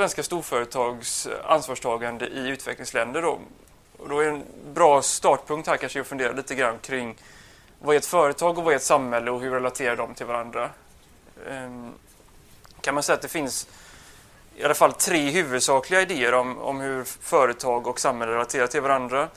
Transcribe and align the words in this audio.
svenska 0.00 0.22
storföretags 0.22 1.28
ansvarstagande 1.44 2.26
i 2.26 2.48
utvecklingsländer. 2.48 3.22
Då. 3.22 3.40
Och 3.98 4.08
då 4.08 4.20
är 4.20 4.28
en 4.28 4.44
bra 4.74 5.02
startpunkt 5.02 5.68
här 5.68 5.76
kanske 5.76 6.00
att 6.00 6.06
fundera 6.06 6.32
lite 6.32 6.54
grann 6.54 6.78
kring 6.78 7.16
vad 7.80 7.94
är 7.94 7.98
ett 7.98 8.06
företag 8.06 8.58
och 8.58 8.64
vad 8.64 8.72
är 8.72 8.76
ett 8.76 8.82
samhälle 8.82 9.30
och 9.30 9.40
hur 9.40 9.50
relaterar 9.50 9.96
de 9.96 10.14
till 10.14 10.26
varandra? 10.26 10.70
Ehm, 11.48 11.92
kan 12.80 12.94
man 12.94 13.02
säga 13.02 13.16
att 13.16 13.22
det 13.22 13.28
finns 13.28 13.66
i 14.56 14.64
alla 14.64 14.74
fall 14.74 14.92
tre 14.92 15.30
huvudsakliga 15.30 16.02
idéer 16.02 16.34
om, 16.34 16.58
om 16.58 16.80
hur 16.80 17.04
företag 17.04 17.86
och 17.86 18.00
samhälle 18.00 18.32
relaterar 18.32 18.66
till 18.66 18.80
varandra. 18.80 19.28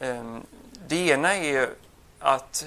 Ehm, 0.00 0.40
det 0.88 1.08
ena 1.08 1.36
är 1.36 1.68
att 2.18 2.66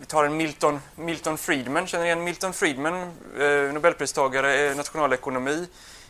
vi 0.00 0.06
tar 0.06 0.24
en 0.24 0.36
Milton, 0.36 0.80
Milton 0.94 1.38
Friedman, 1.38 1.86
känner 1.86 2.04
ni 2.04 2.08
igen 2.08 2.24
Milton 2.24 2.52
Friedman, 2.52 3.12
eh, 3.38 3.72
Nobelpristagare 3.72 4.72
i 4.72 4.74
nationalekonomi. 4.74 5.66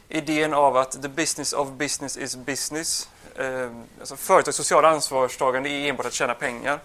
Idén 0.08 0.54
av 0.54 0.76
att 0.76 1.02
the 1.02 1.08
business 1.08 1.52
of 1.52 1.68
business 1.68 2.16
is 2.16 2.36
business. 2.36 3.08
Eh, 3.36 3.70
alltså 4.00 4.16
företags 4.16 4.56
sociala 4.56 4.88
ansvarstagande 4.88 5.70
är 5.70 5.88
enbart 5.88 6.06
att 6.06 6.12
tjäna 6.12 6.34
pengar. 6.34 6.80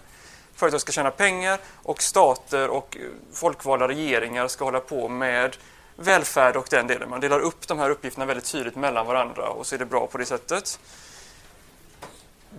Företag 0.54 0.80
ska 0.80 0.92
tjäna 0.92 1.10
pengar 1.10 1.58
och 1.82 2.02
stater 2.02 2.68
och 2.68 2.96
eh, 2.96 3.02
folkvalda 3.32 3.88
regeringar 3.88 4.48
ska 4.48 4.64
hålla 4.64 4.80
på 4.80 5.08
med 5.08 5.56
välfärd 5.96 6.56
och 6.56 6.66
den 6.70 6.86
delen. 6.86 7.10
Man 7.10 7.20
delar 7.20 7.40
upp 7.40 7.68
de 7.68 7.78
här 7.78 7.90
uppgifterna 7.90 8.26
väldigt 8.26 8.52
tydligt 8.52 8.76
mellan 8.76 9.06
varandra 9.06 9.48
och 9.48 9.66
så 9.66 9.74
är 9.74 9.78
det 9.78 9.86
bra 9.86 10.06
på 10.06 10.18
det 10.18 10.26
sättet. 10.26 10.78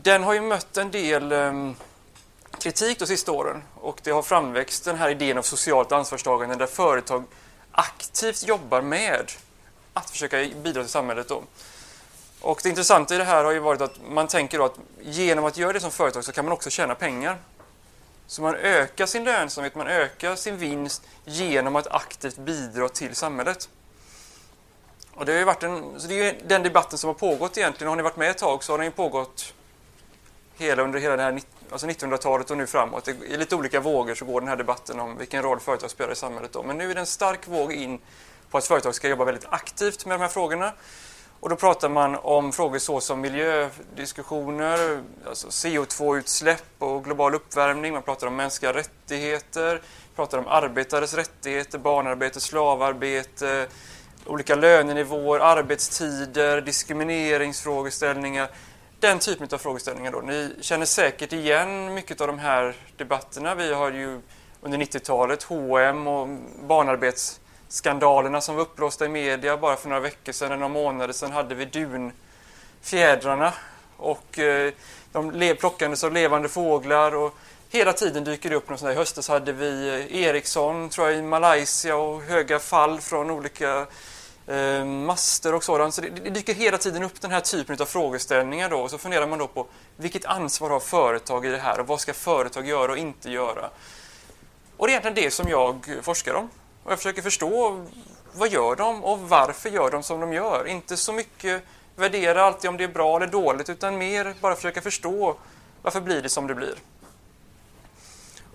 Den 0.02 0.24
har 0.24 0.34
ju 0.34 0.42
mött 0.42 0.78
en 0.78 0.92
del 0.92 1.32
ehm, 1.32 1.76
kritik 2.60 3.00
de 3.00 3.06
sista 3.06 3.32
åren 3.32 3.64
och 3.76 4.00
det 4.04 4.12
har 4.12 4.22
framväxt 4.22 4.86
den 4.86 4.96
här 4.96 5.10
idén 5.10 5.38
av 5.38 5.42
socialt 5.42 5.92
ansvarstagande 5.92 6.56
där 6.56 6.66
företag 6.66 7.24
aktivt 7.72 8.48
jobbar 8.48 8.82
med 8.82 9.32
att 9.94 10.10
försöka 10.10 10.48
bidra 10.64 10.82
till 10.82 10.92
samhället. 10.92 11.28
Då. 11.28 11.44
Och 12.42 12.60
det 12.64 12.70
intressanta 12.70 13.16
i 13.16 13.18
det 13.18 13.24
här 13.24 13.44
har 13.44 13.52
ju 13.52 13.60
varit 13.60 13.82
att 13.82 14.00
man 14.10 14.28
tänker 14.28 14.58
då 14.58 14.66
att 14.66 14.80
genom 15.02 15.46
att 15.46 15.58
göra 15.58 15.74
det 15.74 15.80
som 15.80 15.92
företag 15.92 16.24
så 16.24 16.32
kan 16.32 16.46
man 16.46 16.52
också 16.52 16.70
tjäna 16.70 16.96
pengar. 16.96 17.38
Så 18.28 18.42
man 18.42 18.56
ökar 18.56 19.06
sin 19.06 19.24
lönsamhet, 19.24 19.76
man 19.76 19.88
ökar 19.88 20.36
sin 20.36 20.58
vinst 20.58 21.04
genom 21.26 21.76
att 21.76 21.88
aktivt 21.88 22.38
bidra 22.38 22.90
till 22.90 23.16
samhället. 23.16 23.70
Och 25.16 25.26
det 25.26 25.38
har 25.38 25.46
varit 25.46 25.64
en, 25.64 26.00
så 26.00 26.08
det 26.08 26.30
är 26.30 26.36
den 26.48 26.64
debatten 26.64 26.98
som 26.98 27.08
har 27.08 27.14
pågått 27.14 27.58
egentligen. 27.58 27.90
Har 27.90 27.96
ni 27.96 28.04
varit 28.04 28.18
med 28.18 28.30
ett 28.30 28.38
tag 28.38 28.64
så 28.64 28.74
har 28.74 28.78
den 28.78 28.86
ju 28.86 28.92
pågått 28.92 29.54
hela, 30.58 30.84
under 30.84 31.00
hela 31.00 31.16
det 31.16 31.24
här 31.24 31.42
alltså 31.72 31.88
1900-talet 31.88 32.52
och 32.52 32.58
nu 32.58 32.68
framåt. 32.68 33.08
I 33.08 33.38
lite 33.38 33.56
olika 33.56 33.80
vågor 33.80 34.16
så 34.16 34.26
går 34.26 34.42
den 34.42 34.48
här 34.50 34.56
debatten 34.56 35.00
om 35.00 35.18
vilken 35.18 35.44
roll 35.44 35.60
företag 35.60 35.92
spelar 35.92 36.12
i 36.12 36.16
samhället. 36.16 36.52
Då. 36.54 36.64
Men 36.64 36.78
nu 36.78 36.92
är 36.92 36.96
det 36.96 37.00
en 37.00 37.06
stark 37.06 37.48
våg 37.48 37.74
in 37.74 38.00
på 38.54 38.58
att 38.58 38.68
företag 38.68 38.96
ska 38.96 39.10
jobba 39.10 39.26
väldigt 39.26 39.46
aktivt 39.50 40.06
med 40.06 40.16
de 40.16 40.22
här 40.22 40.30
frågorna. 40.30 40.74
Och 41.40 41.50
då 41.50 41.56
pratar 41.56 41.90
man 41.90 42.16
om 42.16 42.52
frågor 42.52 42.80
såsom 42.80 43.22
miljödiskussioner, 43.22 45.04
alltså 45.28 45.48
CO2-utsläpp 45.48 46.64
och 46.80 47.04
global 47.04 47.36
uppvärmning. 47.36 47.94
Man 47.94 48.04
pratar 48.04 48.28
om 48.28 48.36
mänskliga 48.36 48.74
rättigheter, 48.74 49.82
pratar 50.16 50.38
om 50.38 50.48
arbetares 50.48 51.14
rättigheter, 51.14 51.80
barnarbete, 51.80 52.40
slavarbete, 52.40 53.68
olika 54.26 54.56
lönenivåer, 54.56 55.40
arbetstider, 55.40 56.62
diskrimineringsfrågeställningar. 56.62 58.50
Den 59.00 59.20
typen 59.20 59.48
av 59.52 59.58
frågeställningar. 59.58 60.12
Då. 60.12 60.22
Ni 60.22 60.56
känner 60.62 60.86
säkert 60.86 61.34
igen 61.34 61.94
mycket 61.94 62.22
av 62.22 62.28
de 62.28 62.40
här 62.40 62.76
debatterna. 62.98 63.56
Vi 63.56 63.74
har 63.74 63.92
ju 63.92 64.22
under 64.62 64.78
90-talet 64.78 65.44
H&M 65.44 66.08
och 66.08 66.28
barnarbets 66.68 67.40
skandalerna 67.74 68.42
som 68.42 68.56
var 68.56 68.62
uppblåsta 68.62 69.06
i 69.06 69.10
media 69.10 69.58
bara 69.58 69.76
för 69.76 69.90
några 69.90 70.02
veckor 70.02 70.32
sedan, 70.32 70.60
några 70.60 70.74
månader 70.74 71.14
sedan 71.14 71.32
hade 71.32 71.56
vi 71.56 71.66
dunfjädrarna 71.66 73.54
och 73.98 74.40
eh, 74.40 74.74
de 75.12 75.56
plockades 75.60 76.04
av 76.04 76.14
levande 76.14 76.50
fåglar 76.50 77.16
och 77.16 77.36
hela 77.70 77.94
tiden 77.94 78.24
dyker 78.24 78.50
det 78.50 78.56
upp 78.56 78.70
något 78.70 78.80
sånt 78.80 78.90
där. 78.90 78.94
I 78.94 78.98
höstas 78.98 79.28
hade 79.28 79.52
vi 79.52 79.88
eh, 79.88 80.22
Ericsson, 80.24 80.90
tror 80.90 81.10
jag, 81.10 81.20
i 81.20 81.22
Malaysia 81.22 81.96
och 81.96 82.22
höga 82.22 82.60
fall 82.60 83.02
från 83.02 83.32
olika 83.32 83.86
eh, 84.48 84.86
master 84.86 85.56
och 85.56 85.64
sådant. 85.64 85.94
Så 85.94 86.02
det, 86.02 86.10
det, 86.10 86.30
dyker 86.30 86.54
hela 86.54 86.78
tiden 86.78 87.04
upp 87.04 87.22
den 87.22 87.32
här 87.32 87.42
typen 87.42 87.78
av 87.80 87.86
frågeställningar 87.86 88.70
då 88.70 88.78
och 88.78 88.90
så 88.90 88.98
funderar 88.98 89.28
man 89.28 89.40
då 89.40 89.48
på 89.48 89.68
vilket 89.98 90.26
ansvar 90.26 90.70
har 90.70 90.80
företag 90.80 91.46
i 91.46 91.50
det 91.50 91.58
här 91.58 91.80
och 91.80 91.88
vad 91.88 92.00
ska 92.00 92.14
företag 92.14 92.68
göra 92.68 92.92
och 92.92 92.98
inte 92.98 93.32
göra? 93.32 93.70
Och 94.78 94.88
det 94.88 94.92
är 94.94 95.00
egentligen 95.00 95.26
det 95.26 95.32
som 95.32 95.50
jag 95.50 96.00
forskar 96.02 96.34
om. 96.34 96.50
Och 96.84 96.92
jag 96.92 97.00
försöker 97.00 97.22
förstå 97.22 97.86
vad 98.34 98.50
gör 98.50 98.76
de 98.76 99.04
och 99.04 99.20
varför 99.20 99.70
gör 99.70 99.92
de 99.92 100.04
som 100.04 100.20
de 100.20 100.34
gör. 100.34 100.68
Inte 100.68 100.98
så 100.98 101.14
mycket 101.14 101.64
värdera 101.96 102.44
alltid 102.44 102.70
om 102.70 102.78
det 102.78 102.84
är 102.84 102.88
bra 102.88 103.16
eller 103.16 103.28
dåligt 103.28 103.70
utan 103.70 103.98
mer 103.98 104.36
bara 104.42 104.56
försöka 104.56 104.82
förstå 104.82 105.36
varför 105.82 106.02
blir 106.02 106.22
det 106.22 106.30
som 106.30 106.48
det 106.48 106.56
blir. 106.56 106.76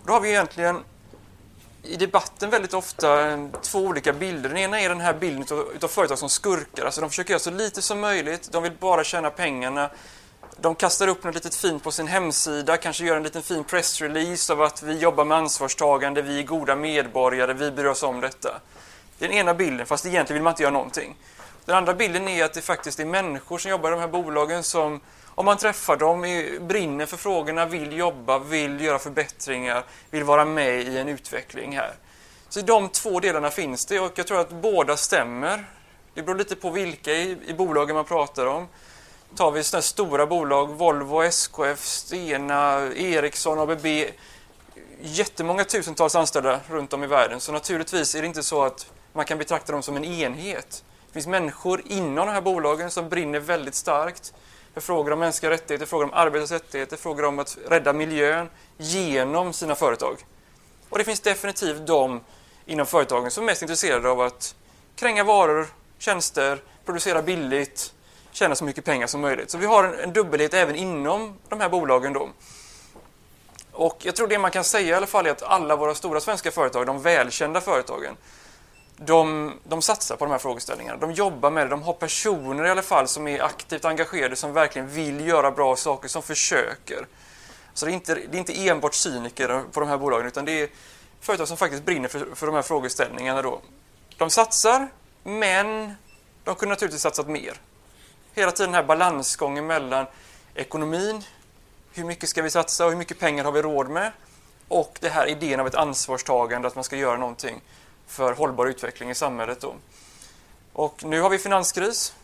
Då 0.05 0.13
har 0.13 0.21
vi 0.21 0.29
egentligen 0.29 0.85
i 1.83 1.97
debatten 1.97 2.51
väldigt 2.51 2.75
ofta 2.75 3.39
två 3.63 3.79
olika 3.79 4.13
bilder. 4.13 4.49
Den 4.49 4.59
ena 4.59 4.81
är 4.81 4.89
den 4.89 5.01
här 5.01 5.15
bilden 5.15 5.45
av 5.83 5.89
företag 5.89 6.19
som 6.19 6.29
skurkar. 6.29 6.85
Alltså 6.85 7.01
de 7.01 7.11
försöker 7.11 7.31
göra 7.31 7.41
så 7.41 7.51
lite 7.51 7.83
som 7.83 8.01
möjligt. 8.01 8.53
De 8.53 8.63
vill 8.63 8.73
bara 8.81 9.05
tjäna 9.05 9.31
pengarna. 9.31 9.91
De 10.61 10.75
kastar 10.75 11.09
upp 11.09 11.25
något 11.25 11.35
litet 11.35 11.55
fint 11.55 11.83
på 11.83 11.91
sin 11.91 12.07
hemsida, 12.07 12.77
kanske 12.77 13.05
gör 13.05 13.17
en 13.17 13.23
liten 13.23 13.43
fin 13.43 13.65
pressrelease 13.65 14.53
av 14.53 14.63
att 14.63 14.83
vi 14.83 14.99
jobbar 14.99 15.25
med 15.25 15.39
ansvarstagande, 15.39 16.23
vi 16.23 16.39
är 16.39 16.43
goda 16.43 16.77
medborgare, 16.77 17.53
vi 17.53 17.71
bryr 17.71 17.87
oss 17.87 18.03
om 18.03 18.21
detta. 18.21 18.61
Det 19.19 19.25
är 19.25 19.29
den 19.29 19.39
ena 19.39 19.55
bilden, 19.55 19.87
fast 19.87 20.07
egentligen 20.07 20.35
vill 20.35 20.43
man 20.43 20.53
inte 20.53 20.63
göra 20.63 20.73
någonting. 20.73 21.17
Den 21.65 21.77
andra 21.77 21.95
bilden 21.95 22.29
är 22.29 22.45
att 22.45 22.55
det 22.55 22.61
faktiskt 22.61 23.01
är 23.01 23.05
människor 23.05 23.59
som 23.59 23.71
jobbar 23.71 23.89
i 23.89 23.91
de 23.91 24.01
här 24.01 24.09
bolagen 24.09 24.63
som, 24.63 25.01
om 25.27 25.45
man 25.45 25.57
träffar 25.57 25.97
dem, 25.97 26.21
brinner 26.61 27.07
för 27.07 27.17
frågorna, 27.17 27.67
vill 27.67 27.93
jobba, 27.93 28.39
vill 28.39 28.81
göra 28.81 28.99
förbättringar, 28.99 29.85
vill 30.11 30.25
vara 30.25 30.45
med 30.45 30.81
i 30.81 30.99
en 30.99 31.09
utveckling 31.09 31.77
här. 31.77 31.93
Så 32.49 32.61
i 32.61 32.63
de 32.63 32.89
två 32.89 33.21
delarna 33.21 33.51
finns 33.51 33.87
det 33.87 34.01
och 34.01 34.13
jag 34.15 34.27
tror 34.27 34.41
att 34.41 34.51
båda 34.51 34.97
stämmer. 34.97 35.65
Det 36.15 36.23
beror 36.23 36.39
lite 36.39 36.57
på 36.57 36.71
vilka 36.71 37.13
i, 37.13 37.39
i 37.47 37.55
bolagen 37.55 37.97
man 37.97 38.05
pratar 38.05 38.47
om 38.47 38.67
tar 39.37 39.51
vi 39.51 39.63
sådana 39.63 39.83
stora 39.83 40.27
bolag, 40.27 40.69
Volvo, 40.69 41.23
SKF, 41.23 41.85
Stena, 41.85 42.89
Ericsson, 42.97 43.59
ABB, 43.59 43.87
jättemånga 45.01 45.65
tusentals 45.65 46.15
anställda 46.15 46.61
runt 46.69 46.93
om 46.93 47.05
i 47.05 47.07
världen. 47.07 47.41
Så 47.41 47.53
naturligtvis 47.53 48.15
är 48.15 48.21
det 48.21 48.27
inte 48.27 48.43
så 48.43 48.63
att 48.63 48.91
man 49.13 49.25
kan 49.25 49.39
betrakta 49.39 49.73
dem 49.73 49.83
som 49.83 49.97
en 49.97 50.05
enhet. 50.05 50.85
Det 51.07 51.13
finns 51.13 51.27
människor 51.27 51.83
inom 51.87 52.27
de 52.27 52.33
här 52.33 52.41
bolagen 52.41 52.91
som 52.91 53.09
brinner 53.09 53.41
väldigt 53.41 53.75
starkt 53.75 54.33
för 54.75 54.81
frågor 54.81 55.13
om 55.13 55.19
mänskliga 55.19 55.51
rättigheter, 55.51 55.87
frågor 55.87 56.05
om 56.05 56.13
arbetares 56.13 56.51
rättigheter, 56.51 56.97
frågor 56.97 57.25
om 57.25 57.39
att 57.39 57.59
rädda 57.69 57.93
miljön 57.93 58.49
genom 58.77 59.53
sina 59.53 59.75
företag. 59.75 60.17
Och 60.89 60.99
det 60.99 61.05
finns 61.05 61.21
definitivt 61.21 61.87
de 61.87 62.21
inom 62.67 62.87
företagen 62.87 63.31
som 63.31 63.45
är 63.45 63.47
mest 63.47 63.63
intresserade 63.63 64.09
av 64.09 64.21
att 64.21 64.55
kränga 64.97 65.25
varor, 65.25 65.67
tjänster, 65.99 66.63
producera 66.85 67.23
billigt, 67.23 67.95
tjäna 68.39 68.55
så 68.55 68.65
mycket 68.65 68.85
pengar 68.85 69.07
som 69.07 69.21
möjligt. 69.21 69.51
Så 69.51 69.59
vi 69.59 69.67
har 69.67 69.85
en, 69.85 70.01
en 70.01 70.13
dubbelhet 70.13 70.55
även 70.55 70.77
inom 70.77 71.39
de 71.49 71.61
här 71.61 71.69
bolagen. 71.69 72.13
Då. 72.13 72.29
Och 73.73 73.99
jag 74.03 74.17
tror 74.17 74.29
det 74.29 74.39
man 74.39 74.51
kan 74.51 74.65
säga 74.65 74.89
i 74.89 74.95
alla 74.95 75.07
fall 75.07 75.27
är 75.27 75.31
att 75.31 75.43
alla 75.43 75.77
våra 75.77 75.95
stora 75.95 76.21
svenska 76.21 76.51
företag, 76.51 76.87
de 76.87 77.03
välkända 77.03 77.61
företagen, 77.61 78.17
de, 78.97 79.53
de 79.65 79.83
satsar 79.83 80.17
på 80.17 80.25
de 80.25 80.31
här 80.31 80.39
frågeställningarna. 80.39 80.99
De 80.99 81.13
jobbar 81.13 81.51
med 81.51 81.67
det. 81.67 81.71
De 81.71 81.83
har 81.83 81.93
personer 81.93 82.65
i 82.65 82.71
alla 82.71 82.83
fall 82.83 83.09
som 83.09 83.29
är 83.29 83.43
aktivt 83.43 83.85
engagerade, 83.85 84.37
som 84.37 84.53
verkligen 84.53 84.89
vill 84.89 85.27
göra 85.27 85.51
bra 85.51 85.77
saker, 85.77 86.09
som 86.09 86.23
försöker. 86.23 87.07
Så 87.75 87.87
det 87.87 87.93
är 87.93 87.95
inte, 87.95 88.15
det 88.15 88.37
är 88.37 88.39
inte 88.39 88.69
enbart 88.69 88.95
cyniker 88.95 89.63
på 89.73 89.81
de 89.81 89.89
här 89.89 89.99
bolagen, 89.99 90.27
utan 90.27 90.45
det 90.45 90.63
är 90.63 90.69
företag 91.21 91.49
som 91.49 91.57
faktiskt 91.57 91.85
brinner 91.85 92.09
för, 92.09 92.35
för 92.35 92.47
de 92.47 92.55
här 92.55 92.63
frågeställningarna. 92.63 93.43
Då. 93.43 93.61
De 94.17 94.31
satsar, 94.31 94.89
men 95.23 95.95
de 96.45 96.55
kunde 96.55 96.73
naturligtvis 96.73 97.03
satsat 97.03 97.29
mer 97.29 97.61
hela 98.39 98.53
tiden 98.53 98.73
den 98.73 98.81
här 98.81 98.89
balansgången 98.89 99.67
mellan 99.67 100.07
ekonomin, 100.55 101.25
hur 101.93 102.05
mycket 102.05 102.29
ska 102.29 102.43
vi 102.43 102.51
satsa 102.51 102.85
och 102.85 102.91
hur 102.91 102.99
mycket 102.99 103.19
pengar 103.19 103.45
har 103.45 103.53
vi 103.53 103.63
råd 103.63 103.89
med? 103.89 104.13
Och 104.69 104.99
det 105.01 105.09
här 105.09 105.27
idén 105.27 105.61
av 105.61 105.67
ett 105.67 105.75
ansvarstagande, 105.75 106.69
att 106.69 106.75
man 106.75 106.85
ska 106.85 106.97
göra 106.97 107.17
någonting 107.17 107.61
för 108.07 108.33
hållbar 108.33 108.67
utveckling 108.67 109.11
i 109.11 109.15
samhället. 109.15 109.61
Då. 109.61 109.75
Och 110.73 111.05
nu 111.05 111.21
har 111.21 111.31
vi 111.31 111.39
finanskris. 111.39 112.15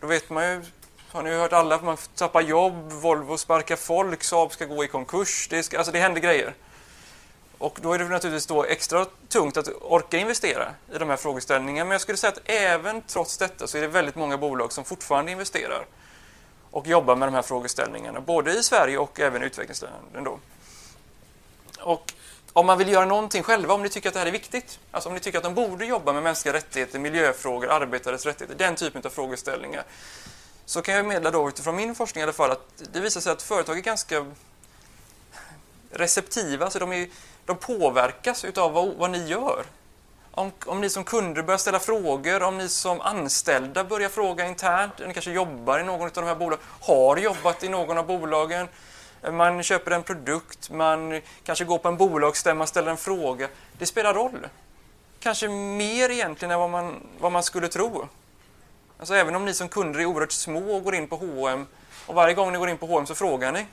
Då 0.00 0.06
vet 0.06 0.30
man 0.30 0.44
ju, 0.44 0.62
har 1.10 1.22
ni 1.22 1.30
hört 1.30 1.52
alla, 1.52 1.80
man 1.80 1.96
tappar 2.14 2.40
jobb, 2.40 2.92
Volvo 2.92 3.36
sparkar 3.36 3.76
folk, 3.76 4.24
Saab 4.24 4.52
ska 4.52 4.64
gå 4.64 4.84
i 4.84 4.88
konkurs. 4.88 5.48
Det, 5.50 5.62
ska, 5.62 5.78
alltså 5.78 5.92
det 5.92 5.98
händer 5.98 6.20
grejer. 6.20 6.54
Och 7.58 7.78
då 7.82 7.92
är 7.92 7.98
det 7.98 8.04
naturligtvis 8.04 8.46
då 8.46 8.64
extra 8.64 9.06
tungt 9.28 9.56
att 9.56 9.68
orka 9.80 10.18
investera 10.18 10.74
i 10.94 10.98
de 10.98 11.08
här 11.08 11.16
frågeställningarna. 11.16 11.84
Men 11.84 11.92
jag 11.92 12.00
skulle 12.00 12.18
säga 12.18 12.32
att 12.32 12.40
även 12.44 13.02
trots 13.02 13.38
detta 13.38 13.66
så 13.66 13.78
är 13.78 13.82
det 13.82 13.88
väldigt 13.88 14.14
många 14.14 14.38
bolag 14.38 14.72
som 14.72 14.84
fortfarande 14.84 15.32
investerar 15.32 15.86
och 16.70 16.86
jobbar 16.86 17.16
med 17.16 17.28
de 17.28 17.34
här 17.34 17.42
frågeställningarna, 17.42 18.20
både 18.20 18.52
i 18.52 18.62
Sverige 18.62 18.98
och 18.98 19.20
även 19.20 19.42
i 19.42 19.46
utvecklingsländerna. 19.46 20.30
Och 21.80 22.14
om 22.52 22.66
man 22.66 22.78
vill 22.78 22.88
göra 22.88 23.04
någonting 23.04 23.42
själva, 23.42 23.74
om 23.74 23.82
ni 23.82 23.88
tycker 23.88 24.08
att 24.08 24.14
det 24.14 24.20
här 24.20 24.26
är 24.26 24.32
viktigt, 24.32 24.78
alltså 24.90 25.08
om 25.08 25.14
ni 25.14 25.20
tycker 25.20 25.38
att 25.38 25.44
de 25.44 25.54
borde 25.54 25.86
jobba 25.86 26.12
med 26.12 26.22
mänskliga 26.22 26.54
rättigheter, 26.54 26.98
miljöfrågor, 26.98 27.68
arbetares 27.70 28.26
rättigheter, 28.26 28.58
den 28.58 28.74
typen 28.74 29.02
av 29.04 29.10
frågeställningar, 29.10 29.84
så 30.66 30.82
kan 30.82 30.94
jag 30.94 31.06
meddela 31.06 31.30
då 31.30 31.48
utifrån 31.48 31.76
min 31.76 31.94
forskning 31.94 32.20
i 32.20 32.22
alla 32.22 32.32
fall 32.32 32.50
att 32.50 32.82
det 32.92 33.00
visar 33.00 33.20
sig 33.20 33.32
att 33.32 33.42
företag 33.42 33.78
är 33.78 33.82
ganska 33.82 34.26
receptiva, 35.90 36.70
så 36.70 36.78
de, 36.78 36.92
är, 36.92 37.08
de 37.46 37.56
påverkas 37.56 38.44
av 38.44 38.72
vad, 38.72 38.94
vad 38.94 39.10
ni 39.10 39.26
gör. 39.26 39.64
Om, 40.30 40.52
om 40.66 40.80
ni 40.80 40.90
som 40.90 41.04
kunder 41.04 41.42
börjar 41.42 41.58
ställa 41.58 41.78
frågor, 41.78 42.42
om 42.42 42.58
ni 42.58 42.68
som 42.68 43.00
anställda 43.00 43.84
börjar 43.84 44.08
fråga 44.08 44.46
internt, 44.46 44.92
ni 45.06 45.12
kanske 45.12 45.30
jobbar 45.30 45.78
i 45.78 45.84
någon 45.84 46.06
av 46.06 46.10
de 46.14 46.24
här 46.24 46.34
bolagen, 46.34 46.64
har 46.80 47.16
jobbat 47.16 47.64
i 47.64 47.68
någon 47.68 47.98
av 47.98 48.06
bolagen, 48.06 48.68
man 49.32 49.62
köper 49.62 49.90
en 49.90 50.02
produkt, 50.02 50.70
man 50.70 51.20
kanske 51.44 51.64
går 51.64 51.78
på 51.78 51.88
en 51.88 51.96
bolagsstämma, 51.96 52.66
ställer 52.66 52.90
en 52.90 52.96
fråga. 52.96 53.48
Det 53.78 53.86
spelar 53.86 54.14
roll. 54.14 54.46
Kanske 55.20 55.48
mer 55.48 56.10
egentligen 56.10 56.52
än 56.52 56.60
vad 56.60 56.70
man, 56.70 57.06
vad 57.20 57.32
man 57.32 57.42
skulle 57.42 57.68
tro. 57.68 58.08
Alltså 58.98 59.14
även 59.14 59.34
om 59.34 59.44
ni 59.44 59.54
som 59.54 59.68
kunder 59.68 60.00
är 60.00 60.04
oerhört 60.06 60.32
små 60.32 60.76
och 60.76 60.84
går 60.84 60.94
in 60.94 61.08
på 61.08 61.16
H&M 61.16 61.66
och 62.06 62.14
varje 62.14 62.34
gång 62.34 62.52
ni 62.52 62.58
går 62.58 62.68
in 62.68 62.78
på 62.78 62.86
H&M 62.86 63.06
så 63.06 63.14
frågar 63.14 63.52
ni 63.52 63.66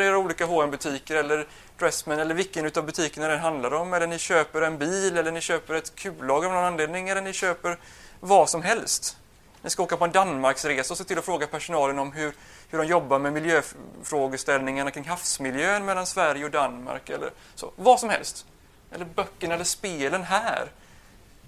i 0.00 0.04
era 0.04 0.18
olika 0.18 0.46
hm 0.46 0.70
butiker 0.70 1.16
eller 1.16 1.46
Dressman 1.78 2.18
eller 2.18 2.34
vilken 2.34 2.66
av 2.76 2.86
butikerna 2.86 3.28
det 3.28 3.38
handlar 3.38 3.74
om. 3.74 3.94
Eller 3.94 4.06
ni 4.06 4.18
köper 4.18 4.62
en 4.62 4.78
bil 4.78 5.18
eller 5.18 5.32
ni 5.32 5.40
köper 5.40 5.74
ett 5.74 5.94
kullager 5.94 6.48
av 6.48 6.54
någon 6.54 6.64
anledning 6.64 7.08
eller 7.08 7.22
ni 7.22 7.32
köper 7.32 7.78
vad 8.20 8.50
som 8.50 8.62
helst. 8.62 9.16
Ni 9.62 9.70
ska 9.70 9.82
åka 9.82 9.96
på 9.96 10.04
en 10.04 10.12
Danmarksresa 10.12 10.94
och 10.94 10.98
se 10.98 11.04
till 11.04 11.18
att 11.18 11.24
fråga 11.24 11.46
personalen 11.46 11.98
om 11.98 12.12
hur, 12.12 12.34
hur 12.70 12.78
de 12.78 12.86
jobbar 12.86 13.18
med 13.18 13.32
miljöfrågeställningarna 13.32 14.90
kring 14.90 15.04
havsmiljön 15.04 15.84
mellan 15.84 16.06
Sverige 16.06 16.44
och 16.44 16.50
Danmark. 16.50 17.10
Eller 17.10 17.30
så. 17.54 17.72
Vad 17.76 18.00
som 18.00 18.08
helst. 18.08 18.46
Eller 18.92 19.04
böckerna 19.04 19.54
eller 19.54 19.64
spelen 19.64 20.22
här. 20.22 20.68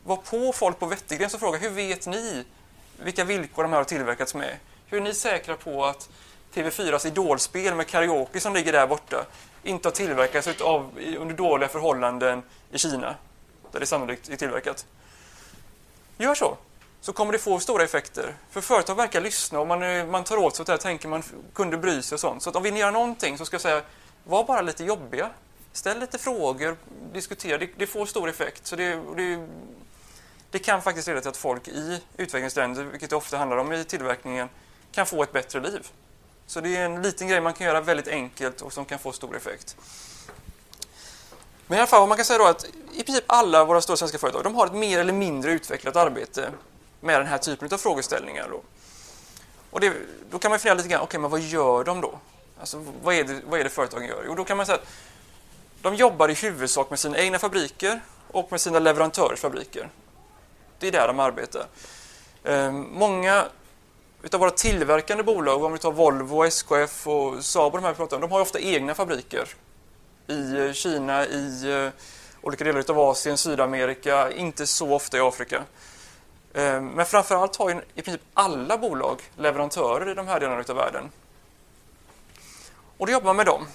Var 0.05 0.17
på 0.17 0.53
folk 0.53 0.79
på 0.79 0.87
Wettergren 0.87 1.31
som 1.31 1.41
frågar 1.41 1.61
hur 1.61 1.71
vet 1.71 2.07
ni 2.07 2.45
vilka 3.03 3.25
villkor 3.25 3.63
de 3.63 3.73
här 3.73 3.79
har 3.79 3.85
tillverkats 3.85 4.35
med? 4.35 4.57
Hur 4.87 4.99
är 4.99 5.03
ni 5.03 5.15
säkra 5.15 5.57
på 5.57 5.85
att 5.85 6.09
TV4s 6.57 7.07
idolspel 7.07 7.75
med 7.75 7.87
karaoke 7.87 8.41
som 8.41 8.55
ligger 8.55 8.73
där 8.73 8.87
borta 8.87 9.27
inte 9.63 9.89
har 9.89 9.93
tillverkats 9.93 10.49
utav, 10.49 10.91
under 11.19 11.35
dåliga 11.35 11.69
förhållanden 11.69 12.43
i 12.73 12.79
Kina, 12.79 13.15
där 13.73 13.81
det 13.81 13.87
sannolikt 13.87 14.29
är 14.29 14.37
tillverkat? 14.37 14.87
Gör 16.19 16.35
så 16.35 16.57
så 17.01 17.13
kommer 17.13 17.33
det 17.33 17.39
få 17.39 17.59
stora 17.59 17.85
effekter. 17.85 18.35
För 18.51 18.61
företag 18.61 18.95
verkar 18.95 19.21
lyssna 19.21 19.61
och 19.61 19.67
man, 19.67 19.83
eh, 19.83 20.07
man 20.07 20.25
tar 20.25 20.37
åt 20.37 20.57
sig 20.57 20.65
det 20.65 20.73
här, 20.73 20.79
tänker 20.79 21.09
man 21.09 21.23
kunde 21.55 21.77
bry 21.77 22.03
sig 22.03 22.17
och 22.17 22.21
sånt. 22.21 22.43
Så 22.43 22.51
om 22.51 22.63
vi 22.63 22.71
gör 22.71 22.91
någonting 22.91 23.39
så 23.39 23.45
ska 23.45 23.55
jag 23.55 23.61
säga, 23.61 23.83
var 24.25 24.45
bara 24.45 24.61
lite 24.61 24.85
jobbiga. 24.85 25.31
Ställ 25.73 25.99
lite 25.99 26.19
frågor, 26.19 26.77
diskutera. 27.13 27.59
Det, 27.59 27.71
det 27.77 27.87
får 27.87 28.07
stor 28.07 28.29
effekt. 28.29 28.67
Så 28.67 28.77
det, 28.77 29.01
det, 29.17 29.49
det, 30.51 30.59
kan 30.59 30.83
faktiskt 30.83 31.09
leda 31.09 31.21
till 31.21 31.29
att 31.29 31.37
folk 31.37 31.69
i 31.69 32.03
utvecklingsländer, 32.17 32.85
vilket 32.85 33.11
det 33.11 33.17
ofta 33.17 33.37
handlar 33.37 33.57
om 33.57 33.73
i 33.73 33.85
tillverkningen, 33.85 34.49
kan 34.93 35.07
få 35.07 35.23
ett 35.23 35.33
bättre 35.33 35.61
liv. 35.61 35.89
Så 36.47 36.61
det 36.61 36.77
är 36.77 36.85
en 36.85 37.03
liten 37.03 37.29
grej 37.29 37.41
man 37.41 37.53
kan 37.53 37.67
göra 37.67 37.81
väldigt 37.81 38.09
enkelt 38.09 38.61
och 38.61 38.73
som 38.73 38.85
kan 38.85 38.99
få 38.99 39.13
stor 39.13 39.37
effekt. 39.37 39.77
Men 41.67 41.79
i 41.79 41.81
alla 41.81 41.87
fall, 41.87 42.09
man 42.09 42.17
kan 42.17 42.25
säga 42.25 42.39
då 42.39 42.47
att 42.47 42.67
i 42.93 43.03
princip 43.03 43.25
alla 43.27 43.65
våra 43.65 43.81
stora 43.81 43.97
svenska 43.97 44.19
företag 44.19 44.45
de 44.45 44.55
har 44.55 44.67
ett 44.67 44.73
mer 44.75 44.99
eller 44.99 45.13
mindre 45.13 45.53
utvecklat 45.53 45.97
arbete 45.97 46.51
med 47.01 47.21
den 47.21 47.27
här 47.27 47.39
typen 47.39 47.69
av 47.73 47.79
frågeställningar. 47.79 48.49
Då. 48.51 48.63
Och 49.71 49.81
det, 49.81 49.93
då 50.31 50.39
kan 50.39 50.51
man 50.51 50.59
fundera 50.59 50.75
lite 50.75 50.89
grann, 50.89 51.01
okej, 51.01 51.09
okay, 51.09 51.21
men 51.21 51.31
vad 51.31 51.41
gör 51.41 51.85
de 51.85 52.01
då? 52.01 52.19
Alltså, 52.61 52.85
vad, 53.03 53.15
är 53.15 53.25
det, 53.25 53.41
vad 53.47 53.61
är 53.61 53.65
det 53.65 53.71
företagen 53.71 54.07
gör? 54.07 54.25
Jo, 54.27 54.35
då 54.35 54.45
kan 54.45 54.57
man 54.57 54.67
säga 54.67 54.79
att 54.79 54.89
de 55.83 55.95
jobbar 55.95 56.29
i 56.29 56.35
huvudsak 56.35 56.91
med 56.91 56.99
sina 56.99 57.19
egna 57.19 57.39
fabriker 57.39 58.01
och 58.31 58.51
med 58.51 58.61
sina 58.61 58.79
leverantörers 58.79 59.41
fabriker. 59.41 59.89
Det 60.79 60.89
är 60.89 60.93
där 60.93 61.07
de 61.07 61.21
arbetar. 61.21 61.67
Ehm, 62.45 62.89
många 62.93 63.45
utav 64.27 64.41
våra 64.41 64.51
tillverkande 64.51 65.23
bolag, 65.23 65.65
om 65.65 65.73
vi 65.73 65.79
tar 65.79 65.93
Volvo, 65.93 66.45
SKF 66.45 67.07
och 67.07 67.45
Saab 67.45 67.75
och 67.75 67.81
de 67.81 67.87
här 67.87 67.95
pratar 67.95 68.17
om, 68.17 68.21
de 68.21 68.33
har 68.33 68.41
ofta 68.41 68.61
egna 68.61 68.95
fabriker 68.95 69.49
i 70.27 70.57
eh, 70.57 70.73
Kina, 70.73 71.27
i 71.27 71.73
eh, 71.73 72.03
olika 72.41 72.65
delar 72.65 72.91
av 72.91 72.99
Asien, 72.99 73.39
Sydamerika, 73.39 74.33
inte 74.33 74.67
så 74.67 74.95
ofta 74.95 75.17
i 75.17 75.21
Afrika. 75.21 75.65
Eh, 76.55 76.81
men 76.81 77.07
framförallt 77.07 77.57
har 77.57 77.71
ju 77.71 77.81
i 77.95 78.03
princip 78.03 78.23
alla 78.35 78.79
bolag 78.79 79.23
leverantörer 79.37 80.11
i 80.11 80.15
de 80.15 80.29
här 80.29 80.41
delarna 80.41 80.65
av 80.69 80.77
världen. 80.77 81.11
Och 82.99 83.07
då 83.07 83.13
jobbar 83.13 83.27
man 83.27 83.37
med 83.37 83.47
dem. 83.47 83.67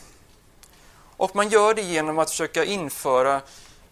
Och 1.17 1.35
man 1.35 1.49
gör 1.49 1.73
det 1.73 1.81
genom 1.81 2.19
att 2.19 2.29
försöka 2.29 2.65
införa 2.65 3.41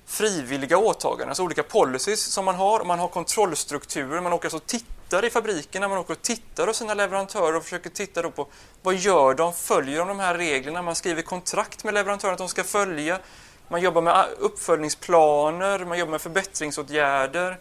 frivilliga 0.05 0.77
åtaganden, 0.77 1.29
alltså 1.29 1.43
olika 1.43 1.63
policies 1.63 2.23
som 2.23 2.45
man 2.45 2.55
har. 2.55 2.83
Man 2.83 2.99
har 2.99 3.07
kontrollstrukturer, 3.07 4.21
man 4.21 4.33
åker 4.33 4.45
alltså 4.45 4.57
och 4.57 4.65
tittar 4.65 4.98
i 5.17 5.29
fabrikerna, 5.29 5.87
man 5.87 5.97
åker 5.97 6.13
och 6.13 6.21
tittar 6.21 6.67
hos 6.67 6.77
sina 6.77 6.93
leverantörer 6.93 7.55
och 7.55 7.63
försöker 7.63 7.89
titta 7.89 8.21
då 8.21 8.31
på 8.31 8.47
vad 8.81 8.95
gör 8.95 9.33
de, 9.33 9.53
följer 9.53 9.99
de 9.99 10.07
de 10.07 10.19
här 10.19 10.37
reglerna? 10.37 10.81
Man 10.81 10.95
skriver 10.95 11.21
kontrakt 11.21 11.83
med 11.83 11.93
leverantören 11.93 12.33
att 12.33 12.37
de 12.37 12.49
ska 12.49 12.63
följa. 12.63 13.19
Man 13.67 13.81
jobbar 13.81 14.01
med 14.01 14.13
ah, 14.13 14.25
uppföljningsplaner, 14.39 15.85
man 15.85 15.99
jobbar 15.99 16.11
med 16.11 16.21
förbättringsåtgärder. 16.21 17.57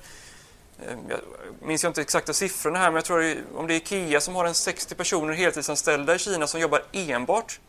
Ehm, 0.87 0.99
jag 1.09 1.19
minns 1.63 1.83
jag 1.83 1.91
inte 1.91 2.01
exakta 2.01 2.33
siffrorna 2.33 2.79
här, 2.79 2.87
men 2.87 2.95
jag 2.95 3.05
tror 3.05 3.37
om 3.55 3.67
det 3.67 3.75
är 3.75 3.77
IKEA 3.77 4.21
som 4.21 4.35
har 4.35 4.45
en 4.45 4.55
60 4.55 4.95
personer 4.95 5.33
heltidsanställda 5.33 6.15
i 6.15 6.19
Kina 6.19 6.47
som 6.47 6.61
jobbar 6.61 6.83
enbart 6.93 7.61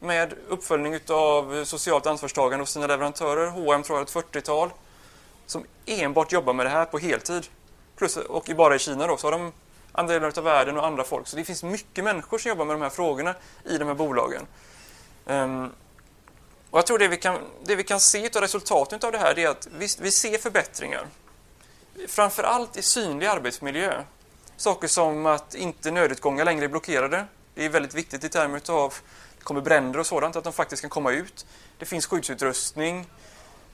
med 0.00 0.34
uppföljning 0.48 0.98
av 1.08 1.64
socialt 1.64 2.06
ansvarstagande 2.06 2.62
hos 2.62 2.70
sina 2.70 2.86
leverantörer. 2.86 3.50
H&M 3.50 3.82
tror 3.82 3.98
jag 3.98 4.08
ett 4.08 4.14
40-tal 4.14 4.70
som 5.46 5.64
enbart 5.86 6.32
jobbar 6.32 6.52
med 6.52 6.66
det 6.66 6.70
här 6.70 6.84
på 6.84 6.98
heltid. 6.98 7.46
Plus, 7.96 8.16
och 8.16 8.50
bara 8.56 8.74
i 8.74 8.78
Kina 8.78 9.06
då, 9.06 9.16
så 9.16 9.26
har 9.26 9.32
de 9.32 9.52
andra 9.92 10.14
delar 10.14 10.38
av 10.38 10.44
världen 10.44 10.76
och 10.76 10.86
andra 10.86 11.04
folk. 11.04 11.26
Så 11.26 11.36
det 11.36 11.44
finns 11.44 11.62
mycket 11.62 12.04
människor 12.04 12.38
som 12.38 12.48
jobbar 12.48 12.64
med 12.64 12.74
de 12.74 12.82
här 12.82 12.90
frågorna 12.90 13.34
i 13.64 13.78
de 13.78 13.88
här 13.88 13.94
bolagen. 13.94 14.42
Um, 15.24 15.72
och 16.70 16.78
jag 16.78 16.86
tror 16.86 16.98
det 16.98 17.08
vi 17.08 17.16
kan, 17.16 17.38
det 17.64 17.76
vi 17.76 17.84
kan 17.84 18.00
se 18.00 18.30
av 18.34 18.42
resultatet 18.42 19.04
av 19.04 19.12
det 19.12 19.18
här 19.18 19.38
är 19.38 19.48
att 19.48 19.68
vi, 19.78 19.88
vi 20.00 20.10
ser 20.10 20.38
förbättringar 20.38 21.06
framförallt 22.08 22.76
i 22.76 22.82
synlig 22.82 23.26
arbetsmiljö. 23.26 24.02
Saker 24.56 24.88
som 24.88 25.26
att 25.26 25.54
inte 25.54 25.90
nödutgångar 25.90 26.44
längre 26.44 26.64
är 26.64 26.68
blockerade. 26.68 27.26
Det 27.54 27.64
är 27.64 27.68
väldigt 27.68 27.94
viktigt 27.94 28.24
i 28.24 28.28
termer 28.28 28.70
av 28.70 28.94
kommer 29.42 29.60
bränder 29.60 29.98
och 29.98 30.06
sådant, 30.06 30.36
att 30.36 30.44
de 30.44 30.52
faktiskt 30.52 30.82
kan 30.82 30.90
komma 30.90 31.12
ut. 31.12 31.46
Det 31.78 31.84
finns 31.84 32.06
skyddsutrustning. 32.06 33.06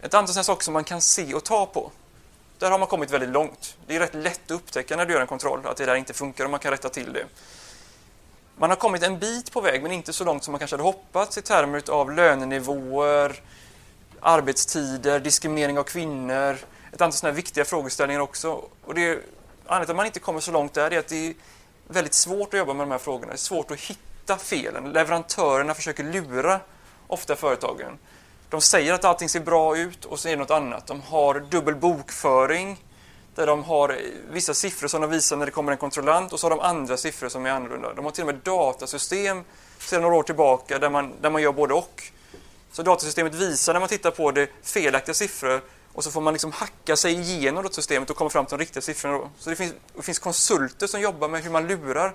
Ett 0.01 0.15
antal 0.15 0.29
sådana 0.29 0.45
saker 0.45 0.65
som 0.65 0.75
man 0.75 0.85
kan 0.85 1.01
se 1.01 1.35
och 1.35 1.45
ta 1.45 1.67
på. 1.67 1.91
Där 2.63 2.71
har 2.71 2.79
man 2.79 2.89
kommit 2.89 3.11
väldigt 3.11 3.31
långt. 3.31 3.77
Det 3.87 3.97
är 3.97 4.01
rätt 4.01 4.15
lätt 4.15 4.41
att 4.45 4.51
upptäcka 4.51 4.97
när 4.97 5.07
du 5.07 5.13
gör 5.13 5.21
en 5.21 5.27
kontroll 5.27 5.67
att 5.67 5.77
det 5.77 5.87
där 5.87 5.95
inte 5.95 6.13
funkar 6.13 6.45
och 6.45 6.51
man 6.51 6.61
kan 6.61 6.71
rätta 6.71 6.89
till 6.89 7.13
det. 7.13 7.27
Man 8.57 8.71
har 8.71 8.77
kommit 8.77 9.03
en 9.03 9.19
bit 9.19 9.53
på 9.53 9.61
väg 9.61 9.83
men 9.83 9.93
inte 9.93 10.13
så 10.13 10.25
långt 10.25 10.45
som 10.45 10.53
man 10.53 10.59
kanske 10.59 10.75
hade 10.75 10.83
hoppats 10.83 11.39
i 11.39 11.43
termer 11.43 11.91
av 11.91 12.13
lönenivåer, 12.13 13.41
arbetstider, 14.21 15.21
diskriminering 15.21 15.79
av 15.79 15.83
kvinnor, 15.83 16.57
ett 16.93 17.01
antal 17.01 17.13
sådana 17.13 17.37
viktiga 17.37 17.65
frågeställningar 17.65 18.21
också. 18.21 18.65
Och 18.85 18.95
det, 18.95 19.03
anledningen 19.67 19.87
till 19.87 19.91
att 19.91 19.97
man 19.97 20.07
inte 20.07 20.21
kommer 20.21 20.41
så 20.41 20.53
långt 20.53 20.75
där 20.75 20.93
är 20.93 20.99
att 20.99 21.09
det 21.09 21.27
är 21.29 21.35
väldigt 21.89 22.15
svårt 22.15 22.55
att 22.55 22.59
jobba 22.59 22.75
med 22.75 22.87
de 22.87 22.91
här 22.91 22.99
frågorna. 22.99 23.27
Det 23.27 23.37
är 23.37 23.37
svårt 23.37 23.71
att 23.71 23.81
hitta 23.81 24.37
felen. 24.37 24.93
Leverantörerna 24.93 25.75
försöker 25.75 26.05
lura 26.05 26.61
ofta 27.07 27.37
företagen. 27.37 27.99
De 28.53 28.61
säger 28.61 28.93
att 28.93 29.05
allting 29.05 29.29
ser 29.29 29.41
bra 29.41 29.77
ut 29.77 30.05
och 30.05 30.21
så 30.21 30.29
är 30.29 30.33
det 30.33 30.39
något 30.39 30.51
annat. 30.51 30.87
De 30.87 31.01
har 31.01 31.41
dubbel 31.41 31.75
bokföring 31.75 32.85
där 33.35 33.47
de 33.47 33.65
har 33.65 33.99
vissa 34.31 34.55
siffror 34.55 34.89
som 34.89 35.01
de 35.01 35.11
visar 35.11 35.37
när 35.37 35.47
det 35.47 35.53
kommer 35.53 35.73
en 35.73 35.79
kontrollant 35.79 36.33
och 36.33 36.41
så 36.41 36.47
har 36.47 36.51
de 36.51 36.61
andra 36.61 36.97
siffror 36.97 37.29
som 37.29 37.47
är 37.47 37.51
annorlunda. 37.51 37.95
De 37.95 38.05
har 38.05 38.13
till 38.13 38.23
och 38.23 38.27
med 38.27 38.35
datasystem 38.45 39.45
sedan 39.79 40.03
några 40.03 40.17
år 40.17 40.23
tillbaka 40.23 40.79
där 40.79 40.91
man, 40.91 41.13
där 41.21 41.31
man 41.31 41.43
gör 41.43 41.53
både 41.53 41.75
och. 41.75 42.03
Så 42.73 42.83
datasystemet 42.83 43.35
visar 43.35 43.73
när 43.73 43.81
man 43.81 43.89
tittar 43.89 44.11
på 44.11 44.31
det 44.31 44.49
felaktiga 44.63 45.15
siffror 45.15 45.61
och 45.93 46.05
så 46.05 46.11
får 46.11 46.21
man 46.21 46.33
liksom 46.33 46.53
hacka 46.53 46.97
sig 46.97 47.13
igenom 47.13 47.69
systemet 47.71 48.11
och 48.11 48.17
komma 48.17 48.31
fram 48.31 48.47
till 48.47 48.59
de 48.59 48.65
riktiga 48.65 48.83
siffrorna. 48.83 49.31
Så 49.39 49.51
det 49.51 49.57
finns, 49.57 49.75
det 49.97 50.03
finns 50.03 50.19
konsulter 50.19 50.87
som 50.87 51.01
jobbar 51.01 51.29
med 51.29 51.43
hur 51.43 51.51
man 51.51 51.67
lurar 51.67 52.15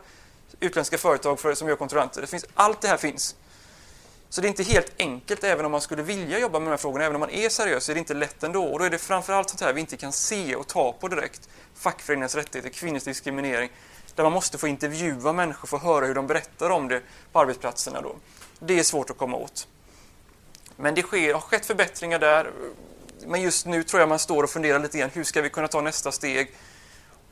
utländska 0.59 0.97
företag 0.97 1.39
för, 1.39 1.53
som 1.53 1.67
gör 1.67 1.75
kontrollanter. 1.75 2.21
Det 2.21 2.27
finns, 2.27 2.45
allt 2.53 2.81
det 2.81 2.87
här 2.87 2.97
finns. 2.97 3.35
Så 4.29 4.41
det 4.41 4.47
är 4.47 4.49
inte 4.49 4.63
helt 4.63 4.91
enkelt, 4.97 5.43
även 5.43 5.65
om 5.65 5.71
man 5.71 5.81
skulle 5.81 6.03
vilja 6.03 6.39
jobba 6.39 6.59
med 6.59 6.67
de 6.67 6.69
här 6.69 6.77
frågorna, 6.77 7.05
även 7.05 7.15
om 7.15 7.19
man 7.19 7.29
är 7.29 7.49
seriös, 7.49 7.83
så 7.83 7.91
är 7.91 7.93
det 7.93 7.99
inte 7.99 8.13
lätt 8.13 8.43
ändå. 8.43 8.63
Och 8.63 8.79
då 8.79 8.85
är 8.85 8.89
det 8.89 8.97
framförallt 8.97 9.49
sånt 9.49 9.61
här 9.61 9.73
vi 9.73 9.81
inte 9.81 9.97
kan 9.97 10.11
se 10.11 10.55
och 10.55 10.67
ta 10.67 10.93
på 10.93 11.07
direkt. 11.07 11.49
Fackföreningarnas 11.75 12.35
rättigheter, 12.35 12.69
kvinnors 12.69 13.03
diskriminering, 13.03 13.69
där 14.15 14.23
man 14.23 14.33
måste 14.33 14.57
få 14.57 14.67
intervjua 14.67 15.33
människor, 15.33 15.67
få 15.67 15.77
höra 15.77 16.05
hur 16.05 16.15
de 16.15 16.27
berättar 16.27 16.69
om 16.69 16.87
det 16.87 17.01
på 17.31 17.39
arbetsplatserna. 17.39 18.01
Då. 18.01 18.15
Det 18.59 18.79
är 18.79 18.83
svårt 18.83 19.09
att 19.09 19.17
komma 19.17 19.37
åt. 19.37 19.67
Men 20.75 20.95
det 20.95 21.01
sker, 21.01 21.33
har 21.33 21.41
skett 21.41 21.65
förbättringar 21.65 22.19
där 22.19 22.51
men 23.25 23.41
just 23.41 23.65
nu 23.65 23.83
tror 23.83 23.99
jag 23.99 24.09
man 24.09 24.19
står 24.19 24.43
och 24.43 24.49
funderar 24.49 24.79
lite 24.79 24.97
grann, 24.97 25.09
hur 25.13 25.23
ska 25.23 25.41
vi 25.41 25.49
kunna 25.49 25.67
ta 25.67 25.81
nästa 25.81 26.11
steg? 26.11 26.51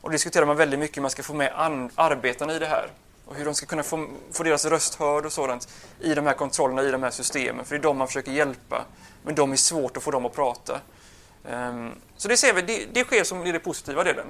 Och 0.00 0.10
diskuterar 0.10 0.46
man 0.46 0.56
väldigt 0.56 0.80
mycket 0.80 0.96
hur 0.96 1.02
man 1.02 1.10
ska 1.10 1.22
få 1.22 1.34
med 1.34 1.52
arbetarna 1.94 2.54
i 2.54 2.58
det 2.58 2.66
här 2.66 2.90
och 3.26 3.34
hur 3.34 3.44
de 3.44 3.54
ska 3.54 3.66
kunna 3.66 3.82
få, 3.82 4.08
få 4.32 4.42
deras 4.42 4.64
röst 4.64 4.94
hörd 4.94 5.26
och 5.26 5.32
sådant 5.32 5.68
i 6.00 6.14
de 6.14 6.26
här 6.26 6.34
kontrollerna, 6.34 6.82
i 6.82 6.90
de 6.90 7.02
här 7.02 7.10
systemen. 7.10 7.64
För 7.64 7.74
det 7.74 7.80
är 7.80 7.82
de 7.82 7.98
man 7.98 8.06
försöker 8.06 8.32
hjälpa, 8.32 8.84
men 9.22 9.34
de 9.34 9.52
är 9.52 9.56
svårt 9.56 9.96
att 9.96 10.02
få 10.02 10.10
dem 10.10 10.26
att 10.26 10.34
prata. 10.34 10.80
Um, 11.50 11.94
så 12.16 12.28
det 12.28 12.36
ser 12.36 12.54
vi, 12.54 12.62
det, 12.62 12.86
det 12.92 13.04
sker 13.04 13.24
som 13.24 13.46
i 13.46 13.52
den 13.52 13.60
positiva 13.60 14.04
delen. 14.04 14.26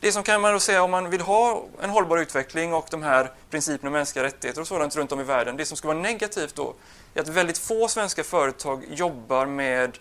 Det 0.00 0.12
som 0.12 0.22
kan 0.22 0.40
man 0.40 0.52
då 0.52 0.60
säga 0.60 0.82
om 0.82 0.90
man 0.90 1.10
vill 1.10 1.20
ha 1.20 1.64
en 1.80 1.90
hållbar 1.90 2.18
utveckling 2.18 2.74
och 2.74 2.86
de 2.90 3.02
här 3.02 3.32
principerna 3.50 3.88
om 3.88 3.92
mänskliga 3.92 4.24
rättigheter 4.24 4.60
och 4.60 4.66
sådant 4.66 4.96
runt 4.96 5.12
om 5.12 5.20
i 5.20 5.24
världen. 5.24 5.56
Det 5.56 5.64
som 5.64 5.76
ska 5.76 5.88
vara 5.88 5.98
negativt 5.98 6.54
då 6.54 6.74
är 7.14 7.20
att 7.20 7.28
väldigt 7.28 7.58
få 7.58 7.88
svenska 7.88 8.24
företag 8.24 8.84
jobbar 8.90 9.46
med 9.46 9.98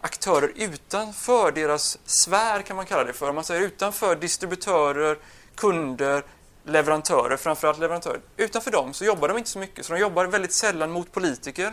aktörer 0.00 0.52
utanför 0.56 1.52
deras 1.52 1.98
sfär 2.04 2.62
kan 2.62 2.76
man 2.76 2.86
kalla 2.86 3.04
det 3.04 3.12
för. 3.12 3.32
Man 3.32 3.44
säger 3.44 3.60
utanför 3.60 4.16
distributörer, 4.16 5.18
kunder, 5.54 6.24
leverantörer, 6.64 7.36
framförallt 7.36 7.78
leverantörer. 7.78 8.20
Utanför 8.36 8.70
dem 8.70 8.94
så 8.94 9.04
jobbar 9.04 9.28
de 9.28 9.38
inte 9.38 9.50
så 9.50 9.58
mycket, 9.58 9.86
så 9.86 9.92
de 9.92 9.98
jobbar 9.98 10.24
väldigt 10.24 10.52
sällan 10.52 10.90
mot 10.90 11.12
politiker. 11.12 11.72